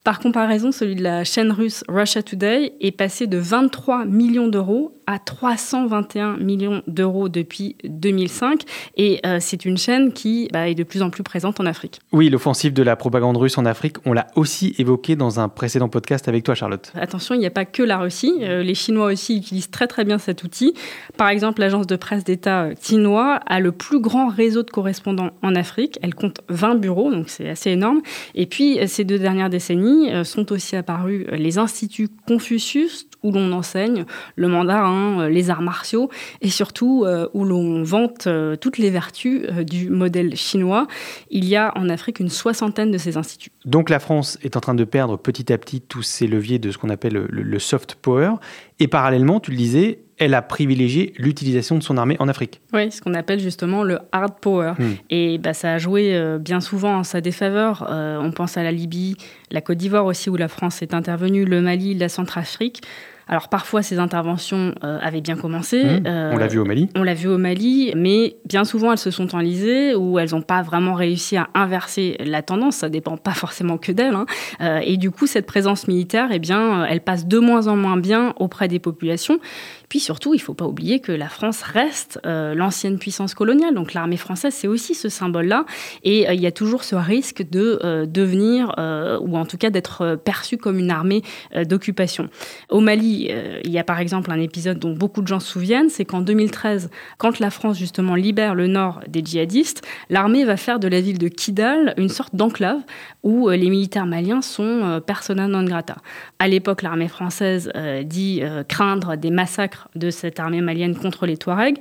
Par 0.04 0.18
comparaison, 0.18 0.70
celui 0.70 0.96
de 0.96 1.02
la 1.02 1.24
chaîne 1.24 1.50
russe 1.50 1.82
Russia 1.88 2.22
Today 2.22 2.74
est 2.78 2.92
passé 2.92 3.26
de 3.26 3.38
23 3.38 4.04
millions 4.04 4.48
d'euros 4.48 5.00
à 5.06 5.18
321 5.18 6.36
millions 6.38 6.82
d'euros 6.86 7.28
depuis 7.28 7.76
2005. 7.84 8.62
Et 8.96 9.20
euh, 9.26 9.38
c'est 9.40 9.64
une 9.64 9.76
chaîne 9.76 10.12
qui 10.12 10.48
bah, 10.52 10.68
est 10.68 10.74
de 10.74 10.84
plus 10.84 11.02
en 11.02 11.10
plus 11.10 11.22
présente 11.22 11.60
en 11.60 11.66
Afrique. 11.66 12.00
Oui, 12.12 12.28
l'offensive 12.30 12.72
de 12.72 12.82
la 12.82 12.96
propagande 12.96 13.36
russe 13.36 13.58
en 13.58 13.64
Afrique, 13.64 13.96
on 14.06 14.12
l'a 14.12 14.26
aussi 14.34 14.74
évoqué 14.78 15.16
dans 15.16 15.40
un 15.40 15.48
précédent 15.48 15.88
podcast 15.88 16.28
avec 16.28 16.44
toi, 16.44 16.54
Charlotte. 16.54 16.92
Attention, 16.94 17.34
il 17.34 17.38
n'y 17.38 17.46
a 17.46 17.50
pas 17.50 17.64
que 17.64 17.82
la 17.82 17.98
Russie. 17.98 18.32
Euh, 18.42 18.62
les 18.62 18.74
Chinois 18.74 19.06
aussi 19.06 19.36
utilisent 19.36 19.70
très 19.70 19.86
très 19.86 20.04
bien 20.04 20.18
cet 20.18 20.44
outil. 20.44 20.74
Par 21.16 21.28
exemple, 21.28 21.60
l'agence 21.60 21.86
de 21.86 21.96
presse 21.96 22.24
d'État 22.24 22.68
chinois 22.80 23.40
a 23.46 23.60
le 23.60 23.72
plus 23.72 24.00
grand 24.00 24.28
réseau 24.28 24.62
de 24.62 24.70
correspondants 24.70 25.30
en 25.42 25.54
Afrique. 25.54 25.98
Elle 26.02 26.14
compte 26.14 26.40
20 26.48 26.76
bureaux, 26.76 27.10
donc 27.10 27.28
c'est 27.28 27.48
assez 27.48 27.70
énorme. 27.70 28.00
Et 28.34 28.46
puis, 28.46 28.78
ces 28.86 29.04
deux 29.04 29.18
dernières 29.18 29.50
décennies, 29.50 30.12
euh, 30.12 30.24
sont 30.24 30.52
aussi 30.52 30.76
apparus 30.76 31.26
euh, 31.30 31.36
les 31.36 31.58
instituts 31.58 32.08
Confucius, 32.26 33.06
où 33.22 33.30
l'on 33.30 33.52
enseigne 33.52 34.04
le 34.36 34.48
mandarin, 34.48 34.93
euh, 34.94 35.28
les 35.28 35.50
arts 35.50 35.62
martiaux, 35.62 36.10
et 36.40 36.48
surtout 36.48 37.06
où 37.34 37.44
l'on 37.44 37.82
vante 37.82 38.28
toutes 38.60 38.78
les 38.78 38.90
vertus 38.90 39.46
du 39.66 39.90
modèle 39.90 40.36
chinois. 40.36 40.86
Il 41.30 41.44
y 41.44 41.56
a 41.56 41.72
en 41.76 41.88
Afrique 41.88 42.20
une 42.20 42.28
soixantaine 42.28 42.90
de 42.90 42.98
ces 42.98 43.16
instituts. 43.16 43.50
Donc 43.64 43.90
la 43.90 43.98
France 43.98 44.38
est 44.42 44.56
en 44.56 44.60
train 44.60 44.74
de 44.74 44.84
perdre 44.84 45.16
petit 45.16 45.52
à 45.52 45.58
petit 45.58 45.80
tous 45.80 46.02
ces 46.02 46.26
leviers 46.26 46.58
de 46.58 46.70
ce 46.70 46.78
qu'on 46.78 46.90
appelle 46.90 47.14
le 47.14 47.58
soft 47.58 47.94
power, 47.96 48.34
et 48.80 48.88
parallèlement, 48.88 49.38
tu 49.38 49.52
le 49.52 49.56
disais, 49.56 50.00
elle 50.18 50.34
a 50.34 50.42
privilégié 50.42 51.14
l'utilisation 51.16 51.78
de 51.78 51.82
son 51.82 51.96
armée 51.96 52.16
en 52.18 52.28
Afrique. 52.28 52.60
Oui, 52.72 52.90
ce 52.90 53.00
qu'on 53.00 53.14
appelle 53.14 53.38
justement 53.38 53.84
le 53.84 53.98
hard 54.10 54.34
power. 54.40 54.72
Hmm. 54.78 54.94
Et 55.10 55.38
bah, 55.38 55.54
ça 55.54 55.74
a 55.74 55.78
joué 55.78 56.14
euh, 56.14 56.38
bien 56.38 56.60
souvent 56.60 56.98
en 56.98 57.04
sa 57.04 57.20
défaveur. 57.20 57.86
Euh, 57.88 58.18
on 58.20 58.32
pense 58.32 58.56
à 58.56 58.62
la 58.62 58.72
Libye, 58.72 59.16
la 59.50 59.60
Côte 59.60 59.78
d'Ivoire 59.78 60.06
aussi, 60.06 60.28
où 60.28 60.36
la 60.36 60.48
France 60.48 60.82
est 60.82 60.92
intervenue, 60.94 61.44
le 61.44 61.60
Mali, 61.60 61.94
la 61.94 62.08
Centrafrique. 62.08 62.82
Alors 63.28 63.48
parfois 63.48 63.82
ces 63.82 63.98
interventions 63.98 64.74
euh, 64.84 64.98
avaient 65.00 65.20
bien 65.20 65.36
commencé. 65.36 65.82
Mmh. 65.82 66.06
on 66.06 66.36
l'a 66.36 66.46
vu 66.46 66.58
au 66.58 66.64
Mali. 66.64 66.88
On 66.94 67.02
l'a 67.02 67.14
vu 67.14 67.28
au 67.28 67.38
Mali, 67.38 67.92
mais 67.96 68.36
bien 68.44 68.64
souvent 68.64 68.92
elles 68.92 68.98
se 68.98 69.10
sont 69.10 69.34
enlisées 69.34 69.94
ou 69.94 70.18
elles 70.18 70.30
n'ont 70.30 70.42
pas 70.42 70.62
vraiment 70.62 70.94
réussi 70.94 71.36
à 71.36 71.48
inverser 71.54 72.16
la 72.20 72.42
tendance. 72.42 72.76
Ça 72.76 72.88
dépend 72.88 73.16
pas 73.16 73.32
forcément 73.32 73.78
que 73.78 73.92
d'elles. 73.92 74.14
Hein. 74.14 74.26
Euh, 74.60 74.80
et 74.82 74.96
du 74.96 75.10
coup 75.10 75.26
cette 75.26 75.46
présence 75.46 75.88
militaire, 75.88 76.28
eh 76.32 76.38
bien, 76.38 76.84
elle 76.84 77.00
passe 77.00 77.26
de 77.26 77.38
moins 77.38 77.66
en 77.68 77.76
moins 77.76 77.96
bien 77.96 78.34
auprès 78.38 78.68
des 78.68 78.78
populations. 78.78 79.38
Puis 79.88 80.00
surtout, 80.00 80.34
il 80.34 80.38
ne 80.38 80.42
faut 80.42 80.54
pas 80.54 80.66
oublier 80.66 81.00
que 81.00 81.12
la 81.12 81.28
France 81.28 81.62
reste 81.62 82.20
euh, 82.26 82.54
l'ancienne 82.54 82.98
puissance 82.98 83.34
coloniale. 83.34 83.74
Donc 83.74 83.94
l'armée 83.94 84.16
française, 84.16 84.54
c'est 84.54 84.68
aussi 84.68 84.94
ce 84.94 85.08
symbole-là. 85.08 85.66
Et 86.02 86.26
il 86.32 86.40
y 86.40 86.46
a 86.46 86.52
toujours 86.52 86.84
ce 86.84 86.94
risque 86.94 87.42
de 87.50 88.04
devenir, 88.06 88.74
ou 89.22 89.36
en 89.36 89.44
tout 89.44 89.56
cas 89.56 89.70
d'être 89.70 90.16
perçu 90.16 90.56
comme 90.56 90.78
une 90.78 90.90
armée 90.90 91.22
d'occupation. 91.54 92.28
Au 92.68 92.80
Mali, 92.80 93.28
euh, 93.30 93.60
il 93.64 93.70
y 93.70 93.78
a 93.78 93.84
par 93.84 94.00
exemple 94.00 94.30
un 94.30 94.40
épisode 94.40 94.78
dont 94.78 94.92
beaucoup 94.92 95.22
de 95.22 95.26
gens 95.26 95.40
se 95.40 95.50
souviennent, 95.50 95.88
c'est 95.88 96.04
qu'en 96.04 96.20
2013, 96.20 96.90
quand 97.18 97.38
la 97.38 97.50
France 97.50 97.78
justement 97.78 98.14
libère 98.14 98.54
le 98.54 98.66
nord 98.66 99.00
des 99.08 99.24
djihadistes, 99.24 99.82
l'armée 100.10 100.44
va 100.44 100.56
faire 100.56 100.78
de 100.78 100.88
la 100.88 101.00
ville 101.00 101.18
de 101.18 101.28
Kidal 101.28 101.94
une 101.96 102.08
sorte 102.08 102.34
d'enclave 102.34 102.80
où 103.22 103.48
euh, 103.48 103.56
les 103.56 103.70
militaires 103.70 104.06
maliens 104.06 104.42
sont 104.42 104.62
euh, 104.62 105.00
persona 105.00 105.46
non 105.48 105.64
grata. 105.64 105.96
À 106.38 106.48
l'époque, 106.48 106.82
l'armée 106.82 107.08
française 107.08 107.70
dit 108.04 108.42
craindre 108.68 109.16
des 109.16 109.30
massacres 109.30 109.73
de 109.94 110.10
cette 110.10 110.40
armée 110.40 110.60
malienne 110.60 110.96
contre 110.96 111.26
les 111.26 111.36
Touaregs, 111.36 111.78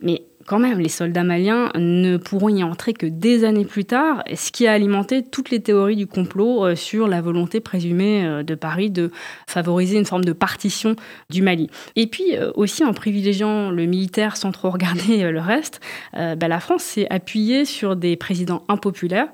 mais 0.00 0.22
quand 0.46 0.58
même, 0.58 0.78
les 0.78 0.88
soldats 0.88 1.24
maliens 1.24 1.70
ne 1.74 2.16
pourront 2.16 2.50
y 2.50 2.62
entrer 2.62 2.92
que 2.92 3.06
des 3.06 3.44
années 3.44 3.64
plus 3.64 3.84
tard, 3.84 4.22
ce 4.34 4.52
qui 4.52 4.66
a 4.66 4.72
alimenté 4.72 5.22
toutes 5.22 5.50
les 5.50 5.60
théories 5.60 5.96
du 5.96 6.06
complot 6.06 6.64
euh, 6.64 6.76
sur 6.76 7.08
la 7.08 7.22
volonté 7.22 7.60
présumée 7.60 8.26
euh, 8.26 8.42
de 8.42 8.54
Paris 8.54 8.90
de 8.90 9.10
favoriser 9.46 9.96
une 9.96 10.04
forme 10.04 10.24
de 10.24 10.32
partition 10.32 10.96
du 11.30 11.40
Mali. 11.40 11.70
Et 11.96 12.06
puis 12.06 12.36
euh, 12.36 12.50
aussi 12.56 12.84
en 12.84 12.92
privilégiant 12.92 13.70
le 13.70 13.86
militaire 13.86 14.36
sans 14.36 14.52
trop 14.52 14.70
regarder 14.70 15.30
le 15.30 15.40
reste, 15.40 15.80
bah, 16.12 16.48
la 16.48 16.60
France 16.60 16.82
s'est 16.82 17.06
appuyée 17.10 17.64
sur 17.64 17.96
des 17.96 18.16
présidents 18.16 18.64
impopulaires 18.68 19.28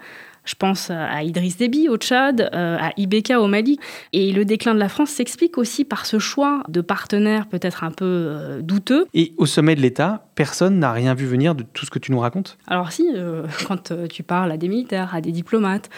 je 0.44 0.55
pense 0.55 0.90
à 0.90 1.22
Idriss 1.22 1.57
Déby 1.57 1.88
au 1.88 1.96
Tchad, 1.96 2.50
euh, 2.53 2.76
à 2.81 2.92
Ibeka 2.96 3.40
au 3.40 3.46
Mali. 3.46 3.79
Et 4.12 4.33
le 4.33 4.44
déclin 4.44 4.74
de 4.74 4.79
la 4.79 4.88
France 4.88 5.11
s'explique 5.11 5.59
aussi 5.59 5.85
par 5.85 6.07
ce 6.07 6.18
choix 6.18 6.62
de 6.68 6.81
partenaires 6.81 7.46
peut-être 7.46 7.85
un 7.85 7.90
peu 7.90 8.05
euh, 8.05 8.62
douteux. 8.62 9.07
Et 9.14 9.33
au 9.37 9.46
sommet 9.46 9.74
de 9.74 9.81
l'État, 9.81 10.26
personne 10.35 10.79
n'a 10.79 10.92
rien 10.92 11.14
vu 11.14 11.26
venir 11.26 11.55
de 11.55 11.62
tout 11.62 11.85
ce 11.85 11.90
que 11.90 11.98
tu 11.98 12.12
nous 12.12 12.20
racontes? 12.20 12.59
Alors 12.66 12.92
si, 12.92 13.09
euh, 13.14 13.44
quand 13.68 13.92
tu 14.09 14.22
parles 14.22 14.53
à 14.53 14.57
des 14.57 14.68
militaires, 14.68 15.14
à 15.14 15.20
des 15.20 15.33
diplomates, 15.33 15.90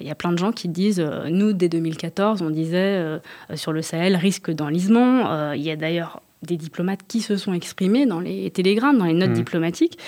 il 0.00 0.06
y 0.06 0.10
a 0.10 0.14
plein 0.14 0.32
de 0.32 0.38
gens 0.38 0.52
qui 0.52 0.68
disent, 0.68 1.04
nous, 1.28 1.52
dès 1.52 1.68
2014, 1.68 2.40
on 2.40 2.48
disait 2.48 3.20
sur 3.54 3.72
le 3.72 3.82
Sahel, 3.82 4.16
risque 4.16 4.50
d'enlisement. 4.50 5.52
il 5.52 5.60
y 5.60 5.70
a 5.70 5.76
d'ailleurs 5.76 6.22
des 6.42 6.56
diplomates 6.56 7.00
qui 7.06 7.20
se 7.20 7.36
sont 7.36 7.52
exprimés 7.52 8.06
dans 8.06 8.20
les 8.20 8.50
télégrammes, 8.50 8.98
dans 8.98 9.04
les 9.04 9.14
notes 9.14 9.30
mmh. 9.30 9.34
diplomatiques, 9.34 9.98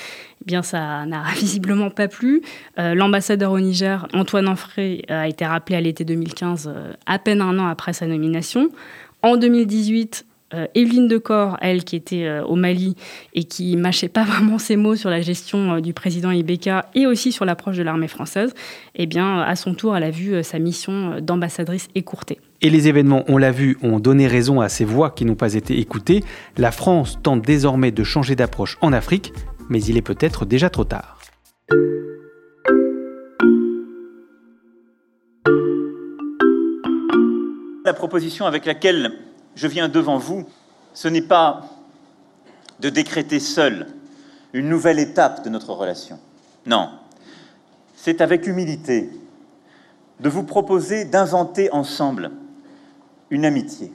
eh 0.43 0.45
bien 0.45 0.63
ça 0.63 1.07
n'a 1.07 1.23
visiblement 1.37 1.91
pas 1.91 2.09
plu. 2.09 2.43
Euh, 2.79 2.95
l'ambassadeur 2.95 3.53
au 3.53 3.61
Niger, 3.61 4.07
Antoine 4.13 4.49
Anfray, 4.49 5.03
a 5.09 5.29
été 5.29 5.47
rappelé 5.47 5.77
à 5.77 5.81
l'été 5.81 6.05
2015, 6.05 6.71
euh, 6.75 6.93
à 7.07 7.19
peine 7.19 7.41
un 7.41 7.59
an 7.59 7.67
après 7.67 7.93
sa 7.93 8.07
nomination. 8.07 8.71
En 9.23 9.37
2018, 9.37 10.27
euh, 10.53 10.67
Evelyne 10.75 11.09
Decor, 11.09 11.57
elle 11.61 11.85
qui 11.85 11.97
était 11.97 12.41
au 12.41 12.57
Mali 12.57 12.97
et 13.33 13.45
qui 13.45 13.77
mâchait 13.77 14.09
pas 14.09 14.25
vraiment 14.25 14.59
ses 14.59 14.77
mots 14.77 14.97
sur 14.97 15.11
la 15.11 15.21
gestion 15.21 15.81
du 15.81 15.95
président 15.95 16.31
Ibeka 16.31 16.91
et 16.95 17.07
aussi 17.07 17.33
sur 17.33 17.45
l'approche 17.45 17.77
de 17.77 17.83
l'armée 17.83 18.09
française, 18.09 18.55
eh 18.97 19.07
bien, 19.07 19.41
à 19.41 19.57
son 19.57 19.75
tour, 19.75 19.97
elle 19.97 20.05
a 20.05 20.11
vu 20.11 20.43
sa 20.43 20.59
mission 20.59 21.21
d'ambassadrice 21.21 21.89
écourtée. 21.95 22.39
Et 22.65 22.71
les 22.71 22.89
événements, 22.89 23.25
on 23.29 23.37
l'a 23.37 23.53
vu, 23.53 23.77
ont 23.83 23.99
donné 23.99 24.27
raison 24.27 24.63
à 24.63 24.71
ces 24.71 24.87
voix 24.87 25.11
qui 25.11 25.27
n'ont 25.27 25.35
pas 25.35 25.53
été 25.53 25.79
écoutées. 25.81 26.25
La 26.57 26.73
France 26.73 27.19
tente 27.23 27.43
désormais 27.43 27.91
de 27.91 28.03
changer 28.03 28.37
d'approche 28.37 28.79
en 28.81 28.95
Afrique, 28.95 29.35
mais 29.69 29.83
il 29.83 29.99
est 29.99 30.03
peut-être 30.03 30.47
déjà 30.47 30.71
trop 30.71 30.85
tard. 30.85 31.19
La 37.85 37.93
proposition 37.93 38.47
avec 38.47 38.65
laquelle 38.65 39.13
je 39.57 39.67
viens 39.67 39.91
devant 39.91 40.17
vous, 40.17 40.47
ce 40.95 41.09
n'est 41.09 41.21
pas 41.21 41.67
de 42.81 42.89
décréter 42.89 43.41
seul 43.41 43.89
une 44.55 44.71
nouvelle 44.71 45.01
étape 45.01 45.45
de 45.45 45.51
notre 45.51 45.75
relation. 45.75 46.19
Non, 46.65 46.89
c'est 47.95 48.23
avec 48.23 48.47
humilité 48.47 49.11
de 50.21 50.31
vous 50.31 50.45
proposer 50.45 51.05
d'inventer 51.05 51.71
ensemble 51.71 52.31
une 53.35 53.45
amitié, 53.45 53.91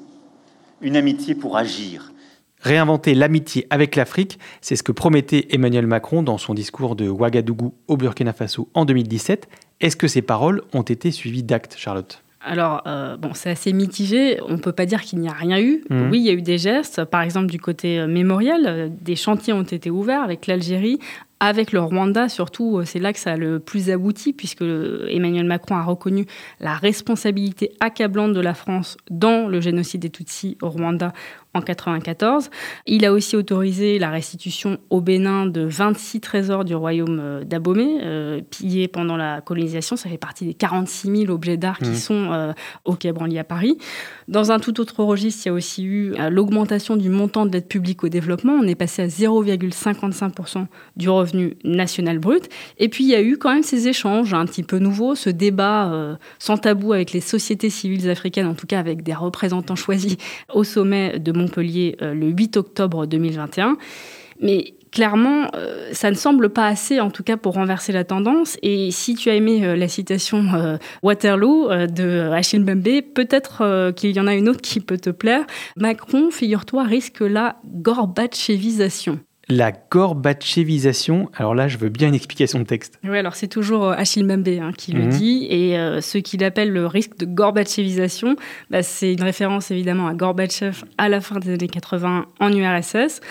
une 0.82 0.97
amitié 0.97 1.34
pour 1.34 1.56
agir. 1.56 2.12
Réinventer 2.60 3.15
l'amitié 3.15 3.65
avec 3.69 3.95
l'Afrique, 3.95 4.38
c'est 4.60 4.75
ce 4.75 4.84
que 4.84 4.91
promettait 4.91 5.47
Emmanuel 5.52 5.88
Macron 5.88 6.23
dans 6.23 6.38
son 6.38 6.54
discours 6.54 6.97
de 6.97 7.08
Ouagadougou 7.08 7.73
au 7.88 7.95
Burkina 7.95 8.34
Faso 8.34 8.67
en 8.73 8.84
2017. 8.84 9.47
Est-ce 9.80 9.95
que 9.95 10.10
ces 10.10 10.21
paroles 10.21 10.62
ont 10.73 10.82
été 10.82 11.10
suivies 11.12 11.43
d'actes, 11.43 11.75
Charlotte? 11.78 12.21
Alors, 12.41 12.82
euh, 12.86 13.15
bon, 13.15 13.32
c'est 13.34 13.49
assez 13.49 13.71
mitigé. 13.71 14.41
On 14.45 14.54
ne 14.54 14.58
peut 14.58 14.73
pas 14.73 14.86
dire 14.86 15.02
qu'il 15.04 15.19
n'y 15.19 15.30
a 15.30 15.34
rien 15.34 15.58
eu. 15.58 15.86
Mhm. 15.89 16.10
Oui, 16.12 16.19
il 16.19 16.25
y 16.25 16.30
a 16.30 16.34
eu 16.34 16.41
des 16.41 16.58
gestes. 16.58 17.06
Par 17.06 17.21
exemple, 17.21 17.47
du 17.47 17.62
côté 17.62 17.97
euh, 17.97 18.08
mémorial, 18.08 18.91
des 18.99 19.15
chantiers 19.15 19.54
ont 19.54 19.63
été 19.63 19.89
ouverts 19.89 20.21
avec 20.21 20.47
l'Algérie, 20.47 20.99
avec 21.39 21.71
le 21.71 21.80
Rwanda, 21.80 22.28
surtout, 22.28 22.80
euh, 22.80 22.86
c'est 22.86 22.99
là 22.99 23.13
que 23.13 23.19
ça 23.19 23.34
a 23.34 23.38
le 23.38 23.60
plus 23.60 23.89
abouti, 23.89 24.34
puisque 24.34 24.62
Emmanuel 24.62 25.45
Macron 25.45 25.75
a 25.75 25.84
reconnu 25.84 26.25
la 26.60 26.73
responsabilité 26.73 27.71
accablante 27.80 28.34
de 28.34 28.41
la 28.41 28.54
France 28.54 28.97
dans 29.10 29.47
le 29.47 29.62
génocide 29.62 30.02
des 30.02 30.10
Tutsis 30.10 30.58
au 30.62 30.69
Rwanda 30.69 31.13
en 31.53 31.59
1994. 31.59 32.49
Il 32.85 33.05
a 33.05 33.12
aussi 33.13 33.35
autorisé 33.35 33.97
la 33.99 34.09
restitution 34.12 34.77
au 34.89 35.01
Bénin 35.01 35.45
de 35.47 35.62
26 35.62 36.21
trésors 36.21 36.63
du 36.63 36.75
royaume 36.75 37.19
euh, 37.19 37.43
d'Abomey, 37.43 37.99
euh, 38.03 38.41
pillés 38.49 38.88
pendant 38.88 39.17
la 39.17 39.41
colonisation. 39.41 39.95
Ça 39.95 40.09
fait 40.09 40.17
partie 40.19 40.45
des 40.45 40.53
46 40.53 41.21
000 41.25 41.33
objets 41.33 41.57
d'art 41.57 41.79
qui 41.79 41.89
Mhm. 41.89 41.95
sont 41.95 42.31
euh, 42.31 42.53
au 42.85 42.93
Quai 42.93 43.12
Branly 43.12 43.39
à 43.39 43.43
Paris. 43.43 43.77
Dans 44.27 44.51
un 44.51 44.59
tout 44.59 44.79
autre 44.79 45.03
registre, 45.03 45.41
il 45.45 45.49
y 45.49 45.51
a 45.51 45.53
aussi 45.53 45.83
eu 45.83 46.13
euh, 46.19 46.29
l'augmentation 46.29 46.95
du 46.95 47.09
montant 47.09 47.45
de 47.47 47.51
l'aide 47.51 47.67
publique 47.67 48.03
au 48.03 48.09
développement. 48.09 48.53
On 48.53 48.67
est 48.67 48.75
passé 48.75 49.01
à 49.01 49.07
0,55% 49.07 50.67
du 50.97 51.09
revenu 51.09 51.57
national 51.63 52.19
brut. 52.19 52.47
Et 52.77 52.89
puis, 52.89 53.03
il 53.05 53.09
y 53.09 53.15
a 53.15 53.21
eu 53.21 53.38
quand 53.38 53.51
même 53.53 53.63
ces 53.63 53.88
échanges 53.88 54.33
un 54.33 54.45
petit 54.45 54.63
peu 54.63 54.77
nouveaux, 54.79 55.15
ce 55.15 55.29
débat 55.29 55.91
sans 56.38 56.57
tabou 56.57 56.93
avec 56.93 57.12
les 57.12 57.21
sociétés 57.21 57.69
civiles 57.69 58.09
africaines, 58.09 58.45
en 58.47 58.53
tout 58.53 58.67
cas 58.67 58.79
avec 58.79 59.03
des 59.03 59.13
représentants 59.13 59.75
choisis 59.75 60.17
au 60.53 60.63
sommet 60.63 61.19
de 61.19 61.31
Montpellier 61.39 61.95
euh, 62.02 62.13
le 62.13 62.28
8 62.28 62.58
octobre 62.58 63.06
2021. 63.06 63.78
Mais 64.41 64.73
clairement, 64.91 65.49
euh, 65.56 65.89
ça 65.91 66.10
ne 66.10 66.15
semble 66.15 66.49
pas 66.49 66.67
assez, 66.67 66.99
en 66.99 67.10
tout 67.12 67.23
cas, 67.23 67.38
pour 67.38 67.54
renverser 67.54 67.91
la 67.91 68.04
tendance. 68.04 68.58
Et 68.62 68.91
si 68.91 69.15
tu 69.15 69.30
as 69.30 69.36
aimé 69.36 69.65
euh, 69.65 69.75
la 69.75 69.88
citation 69.88 70.45
Waterloo 71.04 71.69
de 71.88 72.30
Achille 72.32 72.62
Mbembe, 72.62 73.02
peut-être 73.13 73.91
qu'il 73.95 74.12
y 74.12 74.19
en 74.19 74.28
a 74.28 74.36
une 74.36 74.49
autre 74.49 74.62
qui 74.62 74.80
peut 74.80 74.97
te 74.97 75.10
plaire. 75.10 75.45
Macron, 75.75 76.32
figure-toi, 76.32 76.84
risque 76.84 77.21
la 77.21 77.58
gorbatchevisation. 77.65 79.19
La 79.51 79.71
gorbatchevisation, 79.71 81.29
alors 81.35 81.55
là, 81.55 81.67
je 81.67 81.77
veux 81.77 81.89
bien 81.89 82.07
une 82.09 82.13
explication 82.15 82.59
de 82.59 82.65
texte. 82.65 82.99
Oui, 83.03 83.17
alors 83.17 83.35
c'est 83.35 83.47
toujours 83.47 83.85
euh, 83.85 83.93
Achille 83.97 84.23
Mbembe 84.23 84.47
hein, 84.62 84.71
qui 84.77 84.91
le 84.91 85.03
Mhm. 85.05 85.09
dit, 85.09 85.47
et 85.49 85.77
euh, 85.77 86.01
ce 86.01 86.17
qu'il 86.19 86.43
appelle 86.43 86.71
le 86.71 86.85
risque 86.85 87.17
de 87.17 87.25
Gorbatchevisation, 87.25 88.35
bah, 88.69 88.83
c'est 88.83 89.13
une 89.13 89.23
référence 89.23 89.71
évidemment 89.71 90.07
à 90.07 90.13
Gorbatchev 90.13 90.83
à 90.97 91.09
la 91.09 91.19
fin 91.19 91.39
des 91.39 91.53
années 91.53 91.67
80 91.67 92.25
en 92.39 92.53
URSS. 92.53 93.21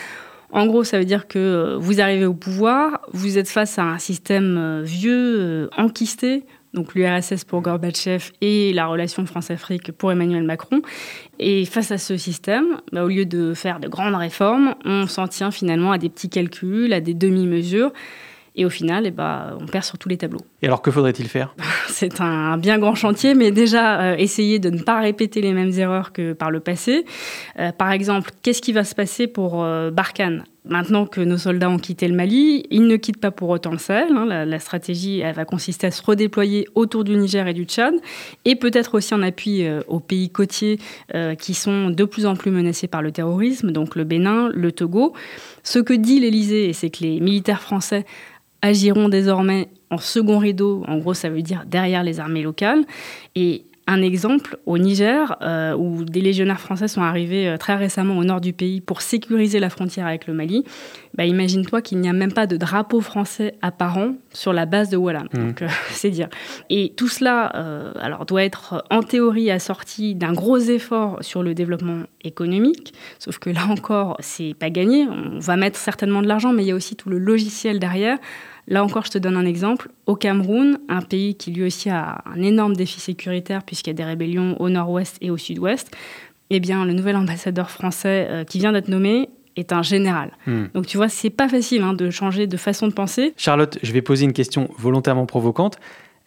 En 0.50 0.66
gros, 0.66 0.82
ça 0.82 0.98
veut 0.98 1.04
dire 1.04 1.28
que 1.28 1.38
euh, 1.38 1.76
vous 1.78 2.00
arrivez 2.00 2.24
au 2.26 2.34
pouvoir, 2.34 3.00
vous 3.12 3.38
êtes 3.38 3.48
face 3.48 3.78
à 3.78 3.84
un 3.84 3.98
système 3.98 4.80
vieux, 4.82 5.70
enquisté, 5.76 6.44
donc 6.78 6.94
l'URSS 6.94 7.44
pour 7.44 7.60
Gorbatchev 7.60 8.30
et 8.40 8.72
la 8.72 8.86
relation 8.86 9.26
France-Afrique 9.26 9.90
pour 9.90 10.12
Emmanuel 10.12 10.44
Macron. 10.44 10.80
Et 11.40 11.64
face 11.64 11.90
à 11.90 11.98
ce 11.98 12.16
système, 12.16 12.80
bah, 12.92 13.04
au 13.04 13.08
lieu 13.08 13.26
de 13.26 13.52
faire 13.52 13.80
de 13.80 13.88
grandes 13.88 14.14
réformes, 14.14 14.76
on 14.84 15.08
s'en 15.08 15.26
tient 15.26 15.50
finalement 15.50 15.90
à 15.90 15.98
des 15.98 16.08
petits 16.08 16.28
calculs, 16.28 16.92
à 16.92 17.00
des 17.00 17.14
demi-mesures. 17.14 17.90
Et 18.54 18.64
au 18.64 18.70
final, 18.70 19.06
eh 19.06 19.10
ben, 19.10 19.56
on 19.60 19.66
perd 19.66 19.84
sur 19.84 19.98
tous 19.98 20.08
les 20.08 20.16
tableaux. 20.16 20.40
Et 20.62 20.66
alors, 20.66 20.82
que 20.82 20.90
faudrait-il 20.90 21.28
faire? 21.28 21.54
C'est 21.88 22.20
un 22.20 22.56
bien 22.58 22.78
grand 22.78 22.94
chantier, 22.94 23.34
mais 23.34 23.50
déjà, 23.50 24.00
euh, 24.00 24.16
essayer 24.16 24.60
de 24.60 24.70
ne 24.70 24.80
pas 24.80 25.00
répéter 25.00 25.40
les 25.40 25.52
mêmes 25.52 25.72
erreurs 25.78 26.12
que 26.12 26.32
par 26.32 26.50
le 26.52 26.60
passé. 26.60 27.04
Euh, 27.58 27.72
par 27.72 27.90
exemple, 27.90 28.30
qu'est-ce 28.42 28.62
qui 28.62 28.72
va 28.72 28.84
se 28.84 28.94
passer 28.94 29.26
pour 29.26 29.64
euh, 29.64 29.90
Barkhane? 29.90 30.44
Maintenant 30.68 31.06
que 31.06 31.20
nos 31.20 31.38
soldats 31.38 31.70
ont 31.70 31.78
quitté 31.78 32.08
le 32.08 32.14
Mali, 32.14 32.66
ils 32.70 32.86
ne 32.86 32.96
quittent 32.96 33.20
pas 33.20 33.30
pour 33.30 33.48
autant 33.48 33.72
le 33.72 33.78
Sahel. 33.78 34.12
hein. 34.14 34.44
La, 34.44 34.58
stratégie 34.58 35.22
va 35.34 35.44
consister 35.44 35.86
à 35.86 35.90
se 35.90 36.02
redéployer 36.02 36.68
autour 36.74 37.04
du 37.04 37.16
Niger 37.16 37.46
et 37.48 37.54
du 37.54 37.64
Tchad, 37.64 37.94
et 38.44 38.54
peut-être 38.54 38.94
aussi 38.94 39.14
en 39.14 39.22
appui 39.22 39.64
euh, 39.64 39.80
aux 39.88 40.00
pays 40.00 40.28
côtiers 40.30 40.78
euh, 41.14 41.34
qui 41.34 41.54
sont 41.54 41.90
de 41.90 42.04
plus 42.04 42.26
en 42.26 42.36
plus 42.36 42.50
menacés 42.50 42.86
par 42.86 43.02
le 43.02 43.12
terrorisme, 43.12 43.72
donc 43.72 43.96
le 43.96 44.04
Bénin, 44.04 44.50
le 44.52 44.70
Togo. 44.72 45.14
Ce 45.62 45.78
que 45.78 45.94
dit 45.94 46.20
l'Élysée, 46.20 46.72
c'est 46.72 46.90
que 46.90 47.02
les 47.02 47.20
militaires 47.20 47.62
français 47.62 48.04
agiront 48.62 49.08
désormais 49.08 49.68
en 49.90 49.98
second 49.98 50.38
rideau. 50.38 50.84
En 50.88 50.98
gros, 50.98 51.14
ça 51.14 51.30
veut 51.30 51.42
dire 51.42 51.64
derrière 51.66 52.02
les 52.02 52.20
armées 52.20 52.42
locales. 52.42 52.84
Et 53.34 53.64
un 53.88 54.02
exemple 54.02 54.58
au 54.66 54.76
Niger, 54.76 55.36
euh, 55.40 55.74
où 55.74 56.04
des 56.04 56.20
légionnaires 56.20 56.60
français 56.60 56.88
sont 56.88 57.00
arrivés 57.00 57.48
euh, 57.48 57.56
très 57.56 57.74
récemment 57.74 58.18
au 58.18 58.24
nord 58.24 58.42
du 58.42 58.52
pays 58.52 58.82
pour 58.82 59.00
sécuriser 59.00 59.60
la 59.60 59.70
frontière 59.70 60.06
avec 60.06 60.26
le 60.26 60.34
Mali. 60.34 60.64
Bah, 61.14 61.24
Imagine-toi 61.24 61.80
qu'il 61.80 61.98
n'y 61.98 62.08
a 62.08 62.12
même 62.12 62.32
pas 62.32 62.46
de 62.46 62.58
drapeau 62.58 63.00
français 63.00 63.54
apparent 63.62 64.12
sur 64.32 64.52
la 64.52 64.66
base 64.66 64.90
de. 64.90 64.98
Mhm. 64.98 65.26
Donc, 65.32 65.62
euh, 65.62 65.68
c'est 65.90 66.10
dire. 66.10 66.28
Et 66.68 66.92
tout 66.96 67.08
cela, 67.08 67.50
euh, 67.56 67.92
alors, 67.98 68.26
doit 68.26 68.44
être 68.44 68.84
en 68.90 69.02
théorie 69.02 69.50
assorti 69.50 70.14
d'un 70.14 70.34
gros 70.34 70.58
effort 70.58 71.18
sur 71.22 71.42
le 71.42 71.54
développement 71.54 72.02
économique. 72.22 72.92
Sauf 73.18 73.38
que 73.38 73.48
là 73.48 73.66
encore, 73.70 74.16
c'est 74.20 74.54
pas 74.58 74.68
gagné. 74.68 75.06
On 75.08 75.38
va 75.38 75.56
mettre 75.56 75.78
certainement 75.78 76.20
de 76.20 76.28
l'argent, 76.28 76.52
mais 76.52 76.62
il 76.62 76.68
y 76.68 76.72
a 76.72 76.74
aussi 76.74 76.94
tout 76.94 77.08
le 77.08 77.18
logiciel 77.18 77.78
derrière. 77.78 78.18
Là 78.68 78.84
encore, 78.84 79.06
je 79.06 79.10
te 79.10 79.18
donne 79.18 79.36
un 79.36 79.46
exemple. 79.46 79.88
Au 80.06 80.14
Cameroun, 80.14 80.78
un 80.88 81.00
pays 81.00 81.34
qui 81.34 81.50
lui 81.50 81.64
aussi 81.64 81.88
a 81.88 82.22
un 82.26 82.40
énorme 82.42 82.76
défi 82.76 83.00
sécuritaire 83.00 83.62
puisqu'il 83.62 83.90
y 83.90 83.92
a 83.92 83.94
des 83.94 84.04
rébellions 84.04 84.60
au 84.60 84.68
nord-ouest 84.68 85.16
et 85.22 85.30
au 85.30 85.38
sud-ouest, 85.38 85.90
eh 86.50 86.60
bien, 86.60 86.84
le 86.84 86.92
nouvel 86.92 87.16
ambassadeur 87.16 87.70
français 87.70 88.26
euh, 88.30 88.44
qui 88.44 88.58
vient 88.58 88.72
d'être 88.72 88.88
nommé 88.88 89.30
est 89.56 89.72
un 89.72 89.82
général. 89.82 90.32
Hmm. 90.46 90.66
Donc 90.74 90.86
tu 90.86 90.96
vois, 90.96 91.08
c'est 91.08 91.30
pas 91.30 91.48
facile 91.48 91.82
hein, 91.82 91.94
de 91.94 92.10
changer 92.10 92.46
de 92.46 92.56
façon 92.56 92.88
de 92.88 92.92
penser. 92.92 93.32
Charlotte, 93.36 93.78
je 93.82 93.92
vais 93.92 94.02
poser 94.02 94.24
une 94.24 94.32
question 94.32 94.68
volontairement 94.78 95.26
provocante. 95.26 95.78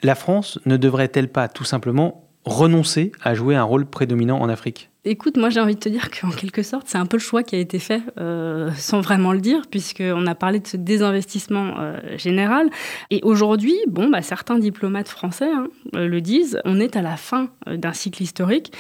La 0.04 0.16
France 0.16 0.60
ne 0.66 0.78
devrait-elle 0.78 1.30
pas 1.30 1.48
tout 1.48 1.64
simplement 1.64 2.28
renoncer 2.44 3.12
à 3.22 3.36
jouer 3.36 3.56
un 3.56 3.64
rôle 3.64 3.86
prédominant 3.86 4.40
en 4.40 4.50
Afrique? 4.50 4.91
Écoute, 5.04 5.38
moi 5.38 5.50
j'ai 5.50 5.60
envie 5.60 5.76
de 5.76 5.80
te 5.80 5.90
dire 5.90 6.12
qu'en 6.12 6.30
quelque 6.30 6.62
sorte, 6.62 6.88
c'est 6.88 6.98
un 6.98 7.08
peu 7.08 7.18
le 7.18 7.22
choix 7.22 7.42
qui 7.42 7.56
a 7.56 7.60
été 7.60 7.80
fait, 7.80 8.02
euh, 8.20 8.70
sans 8.76 9.02
vraiment 9.02 9.34
le 9.34 9.40
dire, 9.40 9.64
puisqu'on 9.70 10.28
a 10.28 10.36
parlé 10.36 10.60
de 10.60 10.68
ce 10.68 10.78
désinvestissement 10.78 11.76
euh, 11.80 11.98
général. 12.18 12.70
Et 13.10 13.20
aujourd'hui, 13.24 13.76
bon, 13.88 14.10
bah, 14.10 14.22
certains 14.22 14.60
diplomates 14.60 15.08
français 15.08 15.50
hein, 15.52 15.68
euh, 15.96 16.08
le 16.08 16.22
disent, 16.22 16.60
on 16.66 16.80
est 16.80 16.96
à 16.96 17.02
la 17.02 17.18
fin 17.18 17.50
d'un 17.68 17.94
cycle 17.94 18.22
historique. 18.22 18.72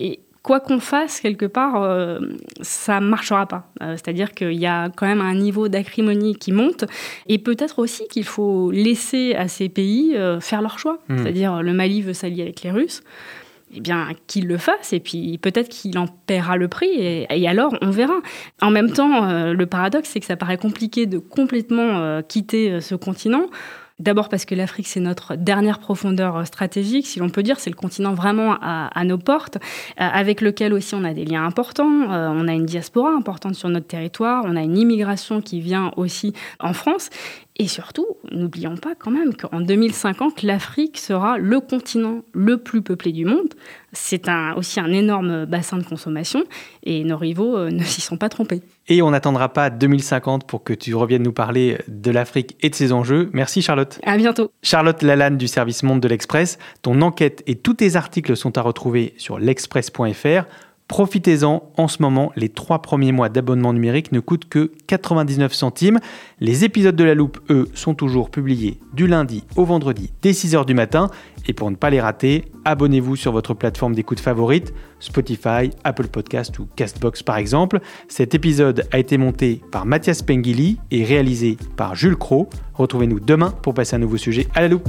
Et 0.00 0.20
quoi 0.48 0.60
qu'on 0.60 0.80
fasse, 0.80 1.20
quelque 1.20 1.44
part, 1.44 1.82
euh, 1.82 2.20
ça 2.62 3.00
ne 3.00 3.06
marchera 3.06 3.46
pas. 3.46 3.70
Euh, 3.82 3.92
C'est-à-dire 3.96 4.32
qu'il 4.32 4.54
y 4.54 4.66
a 4.66 4.88
quand 4.88 5.06
même 5.06 5.20
un 5.20 5.34
niveau 5.34 5.68
d'acrimonie 5.68 6.36
qui 6.36 6.52
monte. 6.52 6.84
Et 7.28 7.38
peut-être 7.38 7.78
aussi 7.78 8.08
qu'il 8.08 8.24
faut 8.24 8.70
laisser 8.70 9.34
à 9.34 9.46
ces 9.46 9.68
pays 9.68 10.16
euh, 10.16 10.40
faire 10.40 10.62
leur 10.62 10.78
choix. 10.78 11.00
Hmm. 11.08 11.18
C'est-à-dire 11.18 11.62
le 11.62 11.72
Mali 11.74 12.00
veut 12.00 12.14
s'allier 12.14 12.42
avec 12.42 12.62
les 12.62 12.70
Russes 12.70 13.02
eh 13.74 13.80
bien, 13.80 14.08
qu'il 14.26 14.46
le 14.46 14.56
fasse, 14.56 14.92
et 14.92 15.00
puis 15.00 15.38
peut-être 15.38 15.68
qu'il 15.68 15.98
en 15.98 16.06
paiera 16.06 16.56
le 16.56 16.68
prix, 16.68 16.88
et, 16.88 17.48
alors 17.48 17.74
on 17.82 17.90
verra. 17.90 18.14
En 18.62 18.70
même 18.70 18.92
temps, 18.92 19.24
euh, 19.24 19.52
le 19.52 19.66
paradoxe, 19.66 20.10
c'est 20.10 20.20
que 20.20 20.26
ça 20.26 20.36
paraît 20.36 20.56
compliqué 20.56 21.06
de 21.06 21.18
complètement 21.18 21.98
euh, 21.98 22.22
quitter 22.22 22.70
euh, 22.70 22.80
ce 22.80 22.94
continent. 22.94 23.46
D'abord 23.98 24.28
parce 24.28 24.44
que 24.44 24.54
l'Afrique, 24.54 24.86
c'est 24.86 25.00
notre 25.00 25.34
dernière 25.34 25.80
profondeur 25.80 26.46
stratégique, 26.46 27.04
si 27.04 27.18
l'on 27.18 27.30
peut 27.30 27.42
dire, 27.42 27.58
c'est 27.58 27.68
le 27.68 27.74
continent 27.74 28.14
vraiment 28.14 28.56
à, 28.62 29.04
nos 29.04 29.18
portes, 29.18 29.58
avec 29.96 30.40
lequel 30.40 30.72
aussi 30.72 30.94
on 30.94 31.02
a 31.02 31.12
des 31.12 31.24
liens 31.24 31.44
importants, 31.44 32.06
on 32.08 32.46
a 32.46 32.52
une 32.52 32.64
diaspora 32.64 33.10
importante 33.10 33.56
sur 33.56 33.68
notre 33.68 33.88
territoire, 33.88 34.44
on 34.46 34.54
a 34.54 34.62
une 34.62 34.78
immigration 34.78 35.40
qui 35.40 35.60
vient 35.60 35.90
aussi 35.96 36.32
en 36.60 36.74
France, 36.74 37.10
et 37.60 37.66
surtout, 37.66 38.06
n'oublions 38.30 38.76
pas 38.76 38.94
quand 38.96 39.10
même 39.10 39.34
qu'en 39.34 39.60
2050, 39.60 40.42
l'Afrique 40.42 40.96
sera 40.96 41.38
le 41.38 41.58
continent 41.58 42.22
le 42.32 42.58
plus 42.58 42.82
peuplé 42.82 43.10
du 43.10 43.24
monde. 43.24 43.48
C'est 43.92 44.28
un, 44.28 44.54
aussi 44.54 44.78
un 44.78 44.92
énorme 44.92 45.44
bassin 45.44 45.76
de 45.76 45.82
consommation 45.82 46.44
et 46.84 47.02
nos 47.02 47.16
rivaux 47.16 47.56
euh, 47.56 47.70
ne 47.70 47.82
s'y 47.82 48.00
sont 48.00 48.16
pas 48.16 48.28
trompés. 48.28 48.62
Et 48.86 49.02
on 49.02 49.10
n'attendra 49.10 49.52
pas 49.52 49.70
2050 49.70 50.46
pour 50.46 50.62
que 50.62 50.72
tu 50.72 50.94
reviennes 50.94 51.24
nous 51.24 51.32
parler 51.32 51.78
de 51.88 52.12
l'Afrique 52.12 52.56
et 52.60 52.70
de 52.70 52.76
ses 52.76 52.92
enjeux. 52.92 53.28
Merci 53.32 53.60
Charlotte. 53.60 53.98
À 54.04 54.16
bientôt. 54.16 54.52
Charlotte 54.62 55.02
Lalanne 55.02 55.36
du 55.36 55.48
service 55.48 55.82
Monde 55.82 56.00
de 56.00 56.06
l'Express. 56.06 56.58
Ton 56.82 57.02
enquête 57.02 57.42
et 57.48 57.56
tous 57.56 57.74
tes 57.74 57.96
articles 57.96 58.36
sont 58.36 58.56
à 58.56 58.62
retrouver 58.62 59.14
sur 59.16 59.40
l'express.fr. 59.40 60.44
Profitez-en, 60.88 61.70
en 61.76 61.86
ce 61.86 62.00
moment, 62.00 62.32
les 62.34 62.48
trois 62.48 62.80
premiers 62.80 63.12
mois 63.12 63.28
d'abonnement 63.28 63.74
numérique 63.74 64.10
ne 64.10 64.20
coûtent 64.20 64.48
que 64.48 64.72
99 64.86 65.52
centimes. 65.52 66.00
Les 66.40 66.64
épisodes 66.64 66.96
de 66.96 67.04
la 67.04 67.14
loupe, 67.14 67.38
eux, 67.50 67.68
sont 67.74 67.94
toujours 67.94 68.30
publiés 68.30 68.80
du 68.94 69.06
lundi 69.06 69.44
au 69.56 69.66
vendredi 69.66 70.10
dès 70.22 70.30
6h 70.30 70.64
du 70.64 70.72
matin. 70.72 71.10
Et 71.46 71.52
pour 71.52 71.70
ne 71.70 71.76
pas 71.76 71.90
les 71.90 72.00
rater, 72.00 72.46
abonnez-vous 72.64 73.16
sur 73.16 73.32
votre 73.32 73.52
plateforme 73.52 73.94
d'écoute 73.94 74.18
favorite, 74.18 74.72
Spotify, 74.98 75.70
Apple 75.84 76.08
Podcast 76.08 76.58
ou 76.58 76.66
Castbox 76.74 77.22
par 77.22 77.36
exemple. 77.36 77.80
Cet 78.08 78.34
épisode 78.34 78.88
a 78.90 78.98
été 78.98 79.18
monté 79.18 79.60
par 79.70 79.84
Mathias 79.84 80.22
Pengili 80.22 80.78
et 80.90 81.04
réalisé 81.04 81.58
par 81.76 81.96
Jules 81.96 82.16
Cro. 82.16 82.48
Retrouvez-nous 82.72 83.20
demain 83.20 83.50
pour 83.50 83.74
passer 83.74 83.96
un 83.96 84.00
nouveau 84.00 84.16
sujet 84.16 84.48
à 84.54 84.62
la 84.62 84.68
loupe. 84.68 84.88